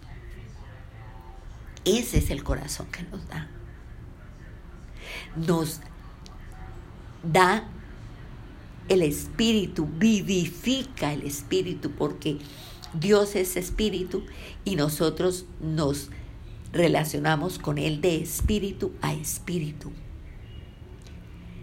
[1.85, 3.49] ese es el corazón que nos da
[5.37, 5.81] nos
[7.23, 7.69] da
[8.89, 12.39] el espíritu vivifica el espíritu porque
[12.95, 14.25] Dios es espíritu
[14.65, 16.11] y nosotros nos
[16.73, 19.93] relacionamos con Él de espíritu a espíritu.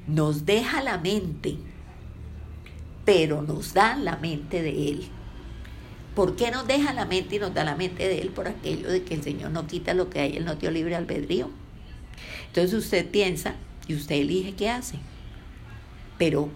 [0.07, 1.57] Nos deja la mente,
[3.05, 5.07] pero nos da la mente de Él.
[6.15, 8.29] ¿Por qué nos deja la mente y nos da la mente de Él?
[8.29, 10.95] Por aquello de que el Señor no quita lo que hay, Él no dio libre
[10.95, 11.49] albedrío.
[12.47, 13.55] Entonces usted piensa
[13.87, 14.97] y usted elige qué hace.
[16.17, 16.49] Pero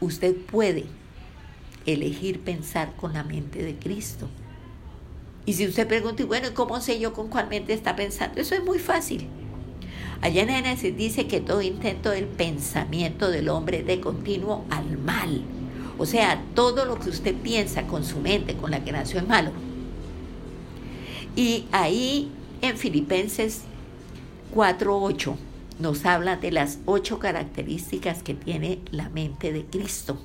[0.00, 0.84] usted puede
[1.86, 4.28] elegir pensar con la mente de Cristo.
[5.46, 8.40] Y si usted pregunta, y bueno, ¿cómo sé yo con cuál mente está pensando?
[8.40, 9.28] Eso es muy fácil.
[10.22, 15.44] Allá en Génesis dice que todo intento del pensamiento del hombre de continuo al mal.
[15.98, 19.28] O sea, todo lo que usted piensa con su mente, con la que nació es
[19.28, 19.52] malo.
[21.36, 22.30] Y ahí
[22.62, 23.62] en Filipenses
[24.54, 25.36] 4.8
[25.78, 30.18] nos habla de las ocho características que tiene la mente de Cristo.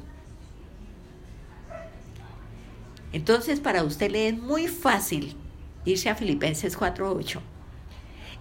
[3.11, 5.35] Entonces, para usted le es muy fácil
[5.85, 7.39] irse a Filipenses 4.8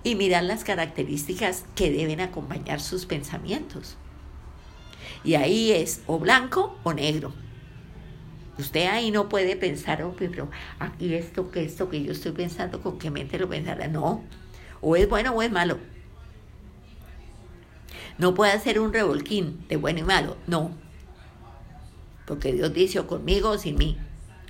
[0.04, 3.96] y mirar las características que deben acompañar sus pensamientos.
[5.24, 7.32] Y ahí es o blanco o negro.
[8.58, 10.50] Usted ahí no puede pensar, oh, pero
[10.80, 13.86] aquí esto, que esto que yo estoy pensando, con qué mente lo pensará.
[13.86, 14.24] No,
[14.80, 15.78] o es bueno o es malo.
[18.18, 20.72] No puede hacer un revolquín de bueno y malo, no.
[22.26, 23.96] Porque Dios dice o conmigo o sin mí.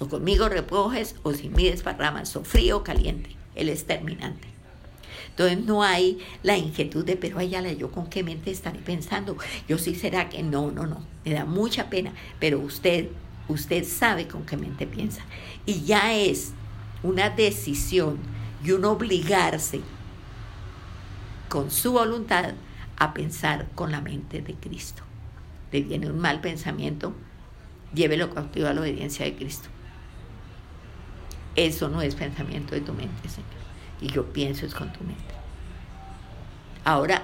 [0.00, 3.36] O conmigo recoges o sin mí desparramas, o frío o caliente.
[3.54, 4.48] Él es terminante.
[5.38, 9.36] Entonces no hay la inquietud de, pero ay, la yo con qué mente estaré pensando.
[9.68, 11.00] Yo sí será que no, no, no.
[11.24, 13.08] Me da mucha pena, pero usted,
[13.46, 15.22] usted sabe con qué mente piensa.
[15.64, 16.54] Y ya es
[17.04, 18.18] una decisión
[18.64, 19.80] y un obligarse
[21.48, 22.54] con su voluntad
[22.96, 25.04] a pensar con la mente de Cristo.
[25.70, 27.14] Le viene un mal pensamiento,
[27.94, 29.68] llévelo cautivo a la obediencia de Cristo.
[31.54, 33.67] Eso no es pensamiento de tu mente, Señor.
[34.00, 35.34] Y yo pienso es con tu mente.
[36.84, 37.22] Ahora,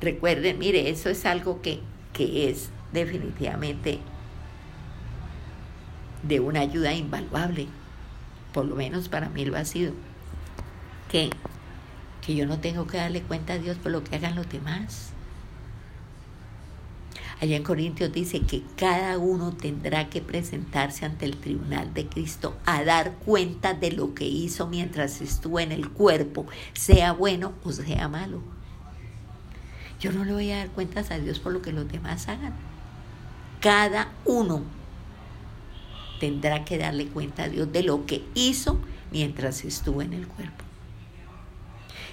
[0.00, 1.80] recuerden, mire, eso es algo que,
[2.12, 4.00] que es definitivamente
[6.22, 7.68] de una ayuda invaluable.
[8.52, 9.92] Por lo menos para mí lo ha sido.
[11.10, 11.30] Que,
[12.24, 15.11] que yo no tengo que darle cuenta a Dios por lo que hagan los demás.
[17.42, 22.56] Allá en Corintios dice que cada uno tendrá que presentarse ante el tribunal de Cristo
[22.64, 27.72] a dar cuenta de lo que hizo mientras estuvo en el cuerpo, sea bueno o
[27.72, 28.40] sea malo.
[29.98, 32.54] Yo no le voy a dar cuentas a Dios por lo que los demás hagan.
[33.60, 34.62] Cada uno
[36.20, 38.78] tendrá que darle cuenta a Dios de lo que hizo
[39.10, 40.62] mientras estuvo en el cuerpo.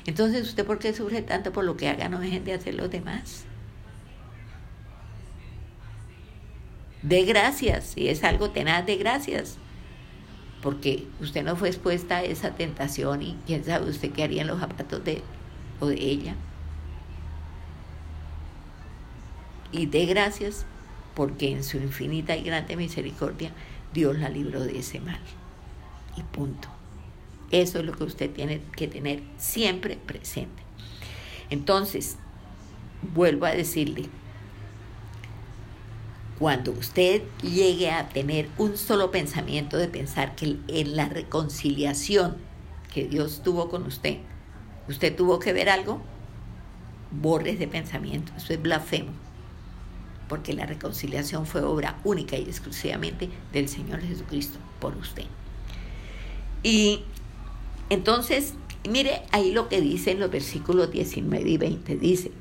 [0.08, 2.90] Entonces, ¿usted por qué sufre tanto por lo que hagan o dejen de hacer los
[2.90, 3.46] demás?
[7.02, 9.58] De gracias, si es algo tenaz, de gracias.
[10.62, 14.48] Porque usted no fue expuesta a esa tentación y quién sabe usted qué haría en
[14.48, 15.24] los zapatos de él
[15.80, 16.36] o de ella.
[19.72, 20.66] Y de gracias
[21.16, 23.52] porque en su infinita y grande misericordia
[23.94, 25.20] Dios la libró de ese mal.
[26.18, 26.68] Y punto.
[27.52, 30.64] Eso es lo que usted tiene que tener siempre presente.
[31.50, 32.18] Entonces,
[33.14, 34.06] vuelvo a decirle,
[36.40, 42.38] cuando usted llegue a tener un solo pensamiento de pensar que en la reconciliación
[42.94, 44.18] que Dios tuvo con usted,
[44.88, 46.02] usted tuvo que ver algo,
[47.12, 49.12] borres de pensamiento, eso es blasfemo,
[50.30, 55.26] porque la reconciliación fue obra única y exclusivamente del Señor Jesucristo por usted.
[56.64, 57.02] Y
[57.90, 58.54] entonces,
[58.90, 61.96] mire ahí lo que dice en los versículos 19 y 20.
[61.98, 62.32] Dice,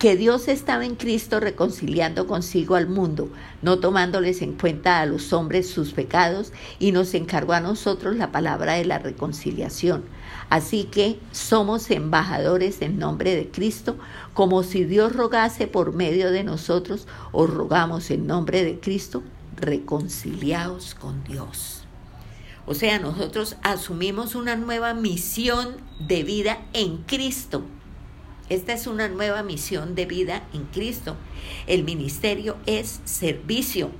[0.00, 3.28] que Dios estaba en Cristo reconciliando consigo al mundo,
[3.60, 8.32] no tomándoles en cuenta a los hombres sus pecados, y nos encargó a nosotros la
[8.32, 10.02] palabra de la reconciliación.
[10.48, 13.98] Así que somos embajadores en nombre de Cristo,
[14.32, 19.22] como si Dios rogase por medio de nosotros, os rogamos en nombre de Cristo,
[19.56, 21.82] reconciliaos con Dios.
[22.64, 27.64] O sea, nosotros asumimos una nueva misión de vida en Cristo.
[28.50, 31.16] Esta es una nueva misión de vida en Cristo.
[31.68, 33.92] El ministerio es servicio,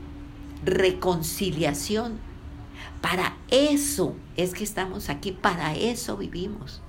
[0.64, 2.18] reconciliación.
[3.01, 6.82] Para eso es que estamos aquí, para eso vivimos.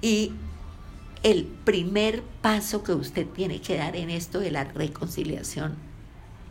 [0.00, 0.32] Y
[1.22, 5.76] el primer paso que usted tiene que dar en esto de la reconciliación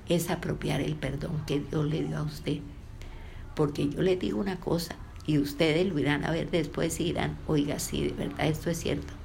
[0.08, 2.60] es apropiar el perdón que Dios le dio a usted.
[3.58, 4.96] Porque yo le digo una cosa
[5.28, 8.80] y ustedes lo irán a ver después y dirán, oiga, sí, de verdad esto es
[8.80, 9.21] cierto.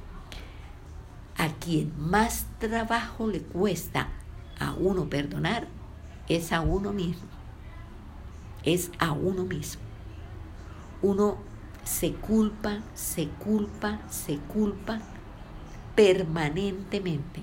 [1.38, 4.08] A quien más trabajo le cuesta
[4.58, 5.68] a uno perdonar
[6.28, 7.28] es a uno mismo.
[8.64, 9.82] Es a uno mismo.
[11.02, 11.38] Uno
[11.84, 15.00] se culpa, se culpa, se culpa
[15.94, 17.42] permanentemente.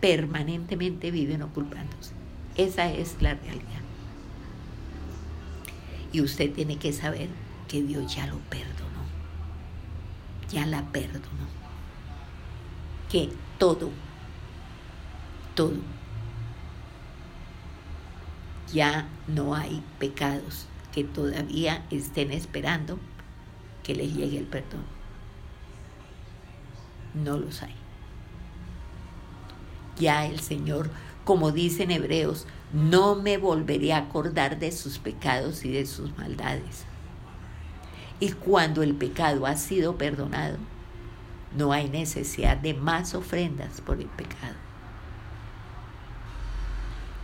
[0.00, 2.12] Permanentemente viven culpándose.
[2.56, 3.82] Esa es la realidad.
[6.12, 7.28] Y usted tiene que saber
[7.68, 9.02] que Dios ya lo perdonó.
[10.50, 11.61] Ya la perdonó.
[13.12, 13.90] Que todo,
[15.54, 15.76] todo,
[18.72, 22.98] ya no hay pecados que todavía estén esperando
[23.82, 24.84] que les llegue el perdón.
[27.12, 27.74] No los hay.
[29.98, 30.90] Ya el Señor,
[31.24, 36.86] como dicen Hebreos, no me volveré a acordar de sus pecados y de sus maldades.
[38.20, 40.56] Y cuando el pecado ha sido perdonado,
[41.56, 44.54] no hay necesidad de más ofrendas por el pecado.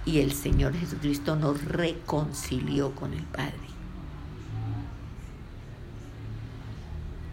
[0.04, 3.68] Y el Señor Jesucristo nos reconcilió con el Padre.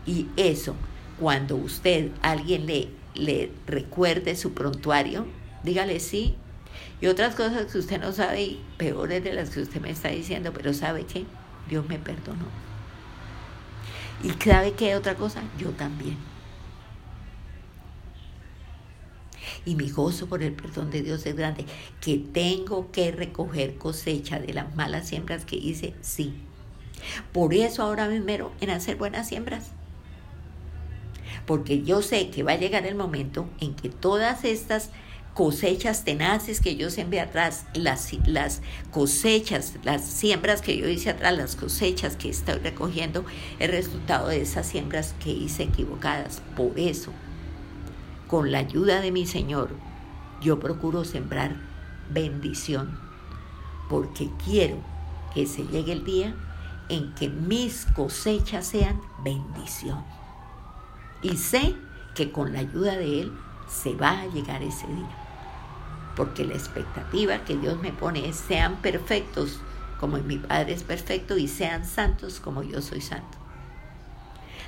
[0.05, 0.75] Y eso,
[1.19, 5.25] cuando usted, alguien le, le recuerde su prontuario,
[5.63, 6.35] dígale sí,
[7.01, 10.51] y otras cosas que usted no sabe peores de las que usted me está diciendo,
[10.53, 11.25] pero sabe que
[11.69, 12.45] Dios me perdonó.
[14.23, 16.17] Y sabe que otra cosa, yo también.
[19.66, 21.66] Y mi gozo por el perdón de Dios es grande.
[22.01, 26.34] Que tengo que recoger cosecha de las malas siembras que hice, sí.
[27.32, 29.72] Por eso ahora me mero en hacer buenas siembras.
[31.45, 34.89] Porque yo sé que va a llegar el momento en que todas estas
[35.36, 38.61] cosechas tenaces que yo sembré atrás, las, las
[38.91, 43.26] cosechas, las siembras que yo hice atrás, las cosechas que estoy recogiendo,
[43.59, 46.41] el resultado de esas siembras que hice equivocadas.
[46.55, 47.11] Por eso,
[48.36, 49.69] con la ayuda de mi Señor,
[50.41, 51.55] yo procuro sembrar
[52.09, 52.99] bendición,
[53.89, 54.75] porque quiero
[55.33, 56.36] que se llegue el día
[56.89, 60.03] en que mis cosechas sean bendición.
[61.21, 61.77] Y sé
[62.13, 63.31] que con la ayuda de Él
[63.69, 65.21] se va a llegar ese día
[66.17, 69.61] porque la expectativa que Dios me pone es sean perfectos
[69.97, 73.44] como mi Padre es perfecto y sean santos como yo soy santo.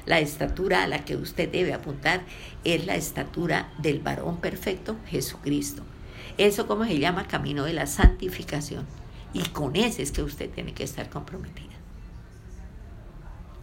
[0.07, 2.21] La estatura a la que usted debe apuntar
[2.63, 5.83] es la estatura del varón perfecto, Jesucristo.
[6.39, 8.85] Eso como se llama camino de la santificación.
[9.33, 11.75] Y con ese es que usted tiene que estar comprometida.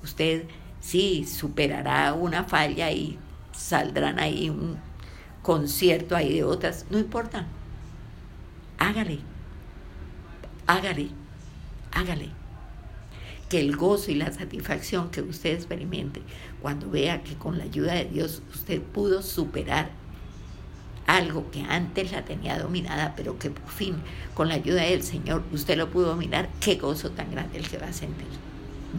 [0.05, 0.45] Usted
[0.81, 3.19] sí superará una falla y
[3.53, 4.79] saldrán ahí un
[5.43, 7.47] concierto ahí de otras, no importa
[8.85, 9.19] hágale,
[10.67, 11.09] hágale,
[11.93, 12.44] hágale.
[13.55, 16.23] Que el gozo y la satisfacción que usted experimente
[16.61, 19.93] cuando vea que con la ayuda de Dios usted pudo superar
[21.07, 23.95] algo que antes la tenía dominada, pero que por fin
[24.35, 27.79] con la ayuda del Señor usted lo pudo dominar, qué gozo tan grande el que
[27.79, 28.27] va a sentir.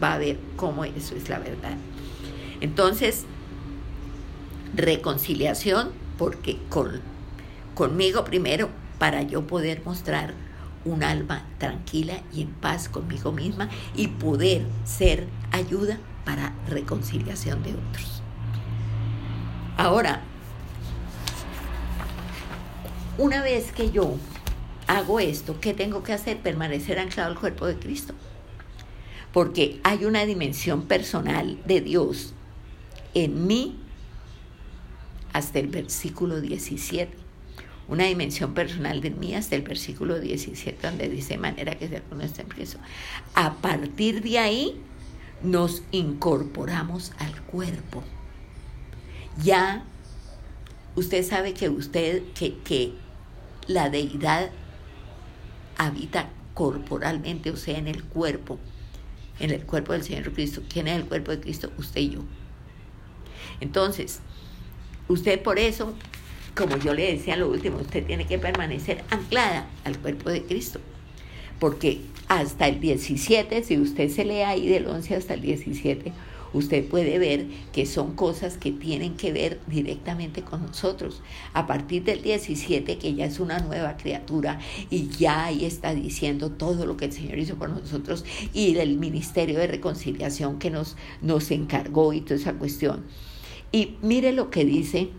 [0.02, 1.76] Va a ver cómo eso es la verdad.
[2.62, 3.26] Entonces,
[4.74, 7.02] reconciliación, porque con,
[7.74, 10.32] conmigo primero para yo poder mostrar
[10.86, 17.74] un alma tranquila y en paz conmigo misma y poder ser ayuda para reconciliación de
[17.74, 18.22] otros.
[19.76, 20.22] Ahora,
[23.18, 24.16] una vez que yo
[24.86, 26.38] hago esto, ¿qué tengo que hacer?
[26.38, 28.14] Permanecer anclado al cuerpo de Cristo.
[29.32, 32.32] Porque hay una dimensión personal de Dios
[33.12, 33.78] en mí
[35.32, 37.25] hasta el versículo 17
[37.88, 42.18] una dimensión personal de mí hasta el versículo 17, donde dice manera que sea con
[42.18, 42.78] nuestro empiezo.
[43.34, 44.80] A partir de ahí
[45.42, 48.02] nos incorporamos al cuerpo.
[49.42, 49.84] Ya
[50.96, 52.94] usted sabe que usted, que, que
[53.66, 54.50] la deidad
[55.78, 58.58] habita corporalmente, o sea, en el cuerpo,
[59.38, 60.62] en el cuerpo del Señor Cristo.
[60.68, 61.70] ¿Quién es el cuerpo de Cristo?
[61.76, 62.20] Usted y yo.
[63.60, 64.20] Entonces,
[65.08, 65.94] usted por eso
[66.56, 70.80] como yo le decía lo último, usted tiene que permanecer anclada al cuerpo de Cristo.
[71.60, 76.12] Porque hasta el 17, si usted se lee ahí del 11 hasta el 17,
[76.54, 81.22] usted puede ver que son cosas que tienen que ver directamente con nosotros.
[81.52, 86.50] A partir del 17, que ya es una nueva criatura y ya ahí está diciendo
[86.50, 90.96] todo lo que el Señor hizo por nosotros y del ministerio de reconciliación que nos,
[91.20, 93.04] nos encargó y toda esa cuestión.
[93.72, 95.10] Y mire lo que dice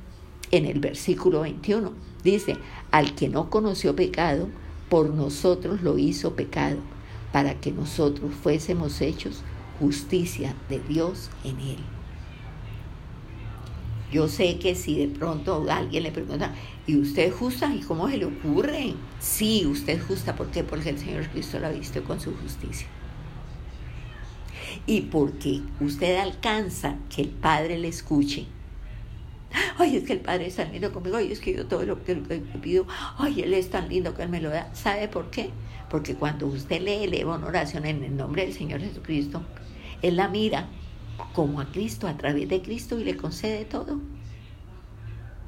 [0.52, 1.92] en el versículo 21.
[2.24, 2.58] Dice,
[2.92, 4.50] al que no conoció pecado,
[4.90, 6.78] por nosotros lo hizo pecado,
[7.32, 9.42] para que nosotros fuésemos hechos
[9.80, 11.78] justicia de Dios en él.
[14.12, 17.74] Yo sé que si de pronto alguien le pregunta, ¿y usted es justa?
[17.76, 18.94] ¿Y cómo se le ocurre?
[19.20, 20.36] Sí, usted es justa.
[20.36, 20.64] ¿Por qué?
[20.64, 22.88] Porque el Señor Cristo la visto con su justicia.
[24.86, 28.46] Y porque usted alcanza que el Padre le escuche
[29.78, 32.04] ay, es que el Padre es tan lindo conmigo, ay, es que yo todo lo
[32.04, 32.88] que, pido,
[33.18, 34.74] ay, Él es tan lindo que Él me lo da.
[34.74, 35.50] ¿Sabe por qué?
[35.90, 39.42] Porque cuando usted le eleva una oración en el nombre del Señor Jesucristo,
[40.02, 40.68] Él la mira
[41.34, 44.00] como a Cristo, a través de Cristo, y le concede todo.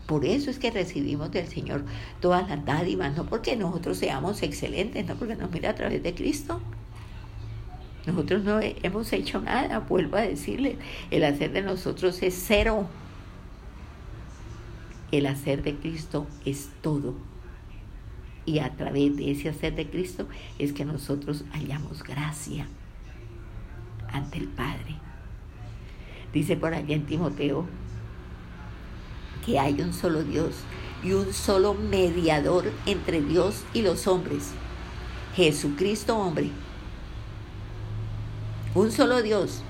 [0.10, 1.84] Por eso es que recibimos del Señor
[2.20, 6.16] todas las dádivas, no porque nosotros seamos excelentes, no porque nos mira a través de
[6.16, 6.60] Cristo.
[8.08, 10.78] Nosotros no hemos hecho nada, vuelvo a decirle,
[11.12, 12.88] el hacer de nosotros es cero.
[15.12, 17.16] El hacer de Cristo es todo.
[18.46, 22.68] Y a través de ese hacer de Cristo es que nosotros hallamos gracia
[24.12, 24.96] ante el Padre.
[26.34, 27.66] Dice por allá en Timoteo
[29.46, 30.56] que hay un solo Dios
[31.04, 34.52] y un solo mediador entre Dios y los hombres.
[35.36, 36.50] Jesucristo hombre.
[38.76, 39.64] Un solo Dios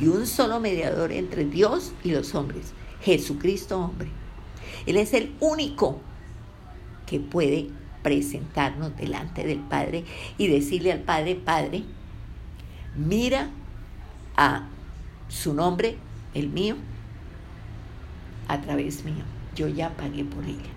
[0.00, 2.72] y un solo mediador entre Dios y los hombres.
[3.00, 4.23] Jesucristo hombre.
[4.86, 6.00] Él es el único
[7.06, 7.68] que puede
[8.02, 10.04] presentarnos delante del Padre
[10.36, 11.84] y decirle al Padre, Padre,
[12.96, 13.50] mira
[14.36, 14.68] a
[15.28, 15.96] su nombre,
[16.34, 16.76] el mío,
[18.48, 19.24] a través mío.
[19.54, 20.70] Yo ya pagué por ella.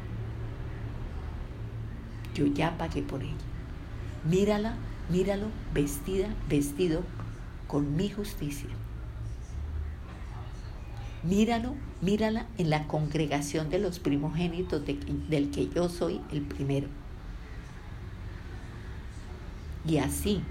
[2.33, 3.33] Yo ya pagué por ella.
[4.23, 4.75] Mírala,
[5.09, 7.01] míralo vestida, vestido
[7.67, 8.69] con mi justicia.
[11.24, 16.88] Míralo, mírala en la congregación de los primogénitos del que yo soy el primero.
[19.86, 20.41] Y así,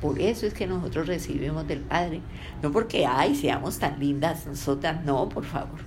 [0.00, 2.20] por eso es que nosotros recibimos del Padre.
[2.62, 5.80] No porque, ay, seamos tan lindas nosotras, no, por favor.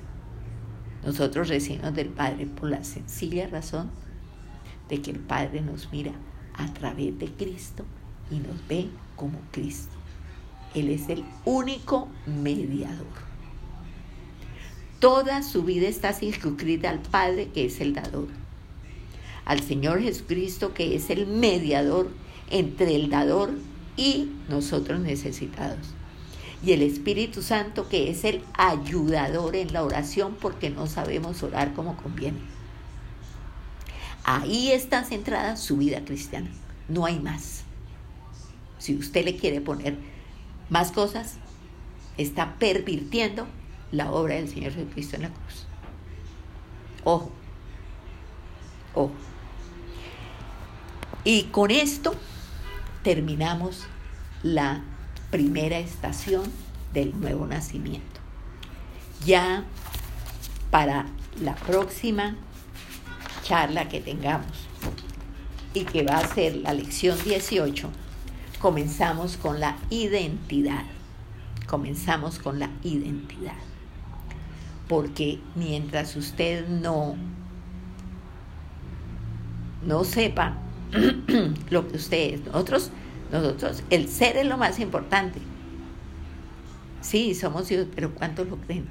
[1.03, 3.89] Nosotros recibimos del Padre por la sencilla razón
[4.89, 6.11] de que el Padre nos mira
[6.55, 7.85] a través de Cristo
[8.31, 9.95] y nos ve como Cristo.
[10.75, 13.28] Él es el único mediador.
[14.99, 18.27] Toda su vida está circunscrita al Padre que es el dador,
[19.45, 22.11] al Señor Jesucristo que es el mediador
[22.49, 23.51] entre el dador
[23.95, 25.79] y nosotros necesitados.
[26.61, 31.73] Y el Espíritu Santo que es el ayudador en la oración porque no sabemos orar
[31.73, 32.39] como conviene.
[34.25, 36.51] Ahí está centrada su vida cristiana.
[36.89, 37.63] No hay más.
[38.79, 39.97] Si usted le quiere poner
[40.69, 41.35] más cosas,
[42.17, 43.47] está pervirtiendo
[43.91, 45.65] la obra del Señor Jesucristo en la cruz.
[47.03, 47.31] Ojo,
[48.93, 49.11] ojo.
[51.23, 52.13] Y con esto
[53.03, 53.85] terminamos
[54.43, 54.81] la
[55.31, 56.43] primera estación
[56.93, 58.19] del nuevo nacimiento.
[59.25, 59.63] Ya
[60.71, 61.07] para
[61.41, 62.35] la próxima
[63.43, 64.67] charla que tengamos
[65.73, 67.89] y que va a ser la lección 18,
[68.59, 70.85] comenzamos con la identidad.
[71.67, 73.68] Comenzamos con la identidad
[74.89, 77.15] porque mientras usted no,
[79.85, 80.57] no sepa
[81.69, 82.45] lo que usted es.
[82.45, 82.89] Nosotros,
[83.31, 85.39] nosotros, el ser es lo más importante.
[87.01, 88.87] Sí, somos hijos, pero ¿cuántos lo creen?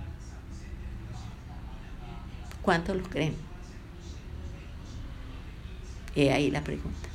[2.63, 3.35] ¿Cuántos lo creen?
[6.15, 7.09] Y ahí la pregunta.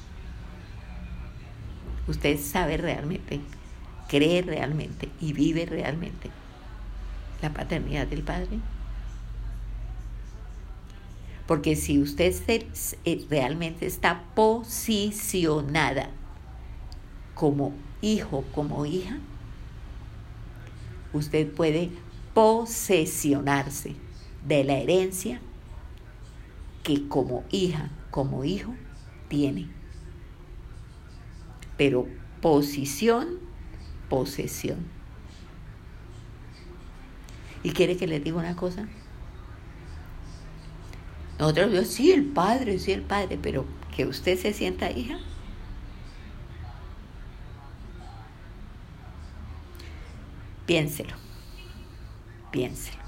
[2.05, 3.39] ¿Usted sabe realmente,
[4.09, 6.29] cree realmente y vive realmente
[7.41, 8.59] la paternidad del Padre?
[11.47, 12.33] Porque si usted
[13.29, 16.09] realmente está posicionada
[17.33, 19.19] como hijo, como hija,
[21.11, 21.91] usted puede
[22.33, 23.95] posesionarse
[24.45, 25.41] de la herencia
[26.83, 28.73] que como hija, como hijo,
[29.27, 29.69] tiene.
[31.77, 32.07] Pero
[32.41, 33.39] posición,
[34.09, 34.85] posesión.
[37.63, 38.87] ¿Y quiere que le diga una cosa?
[41.39, 43.65] Nosotros sí, el padre, sí, el padre, pero
[43.95, 45.17] que usted se sienta hija.
[50.65, 51.15] Piénselo,
[52.51, 53.03] piénselo.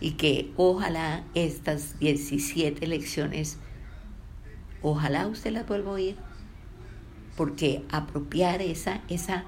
[0.00, 3.58] Y que ojalá estas 17 lecciones,
[4.82, 6.16] ojalá usted las vuelva a oír,
[7.36, 9.44] porque apropiar esa, esa,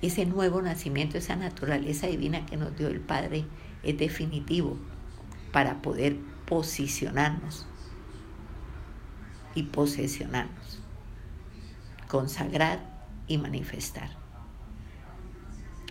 [0.00, 3.44] ese nuevo nacimiento, esa naturaleza divina que nos dio el Padre,
[3.82, 4.78] es definitivo
[5.52, 6.16] para poder
[6.48, 7.66] posicionarnos
[9.54, 10.80] y posesionarnos,
[12.08, 12.80] consagrar
[13.26, 14.08] y manifestar.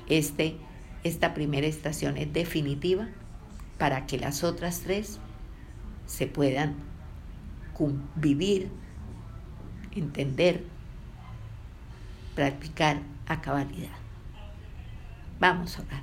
[0.08, 0.58] Este,
[1.04, 3.08] esta primera estación es definitiva
[3.78, 5.20] para que las otras tres
[6.08, 6.76] se puedan
[8.16, 8.72] vivir,
[9.92, 10.64] entender,
[12.34, 13.96] practicar a cabalidad.
[15.40, 16.02] Vamos a orar.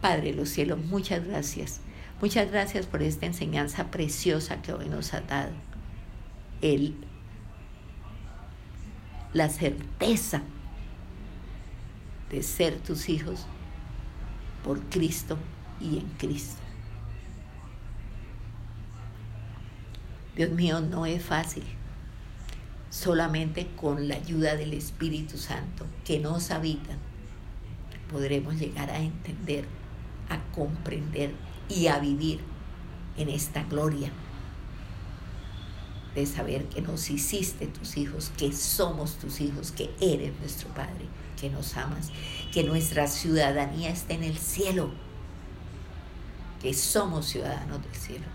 [0.00, 1.80] Padre de los cielos, muchas gracias
[2.20, 5.52] Muchas gracias por esta enseñanza preciosa que hoy nos ha dado.
[6.60, 6.94] El,
[9.32, 10.42] la certeza
[12.30, 13.46] de ser tus hijos
[14.62, 15.38] por Cristo
[15.80, 16.60] y en Cristo.
[20.36, 21.64] Dios mío, no es fácil.
[22.90, 26.96] Solamente con la ayuda del Espíritu Santo que nos habita
[28.10, 29.64] podremos llegar a entender,
[30.28, 31.32] a comprender
[31.70, 32.40] y a vivir
[33.16, 34.10] en esta gloria
[36.14, 41.06] de saber que nos hiciste tus hijos, que somos tus hijos, que eres nuestro Padre,
[41.40, 42.10] que nos amas,
[42.52, 44.90] que nuestra ciudadanía está en el cielo,
[46.60, 48.26] que somos ciudadanos del cielo,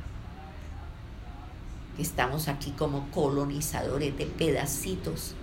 [1.97, 5.36] que estamos aquí como colonizadores de pedacitos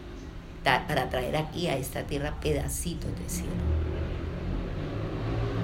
[0.65, 3.51] para traer aquí a esta tierra pedacitos del cielo.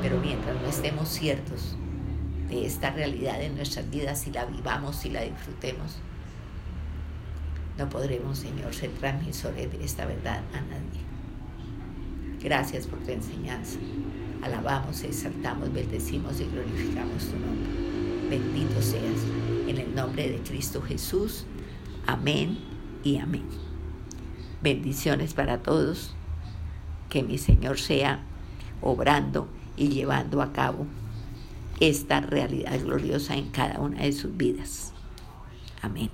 [0.02, 1.77] Pero mientras no estemos ciertos
[2.48, 5.96] de esta realidad en nuestras vidas, si la vivamos, y la disfrutemos,
[7.78, 11.00] no podremos, Señor, ser transmisores de esta verdad a nadie.
[12.42, 13.78] Gracias por tu enseñanza.
[14.42, 18.28] Alabamos, exaltamos, bendecimos y glorificamos tu nombre.
[18.30, 19.20] Bendito seas
[19.68, 21.44] en el nombre de Cristo Jesús.
[22.06, 22.58] Amén
[23.04, 23.44] y amén.
[24.60, 26.14] Bendiciones para todos.
[27.08, 28.22] Que mi Señor sea
[28.82, 30.86] obrando y llevando a cabo
[31.80, 34.92] esta realidad gloriosa en cada una de sus vidas.
[35.82, 36.10] Amén.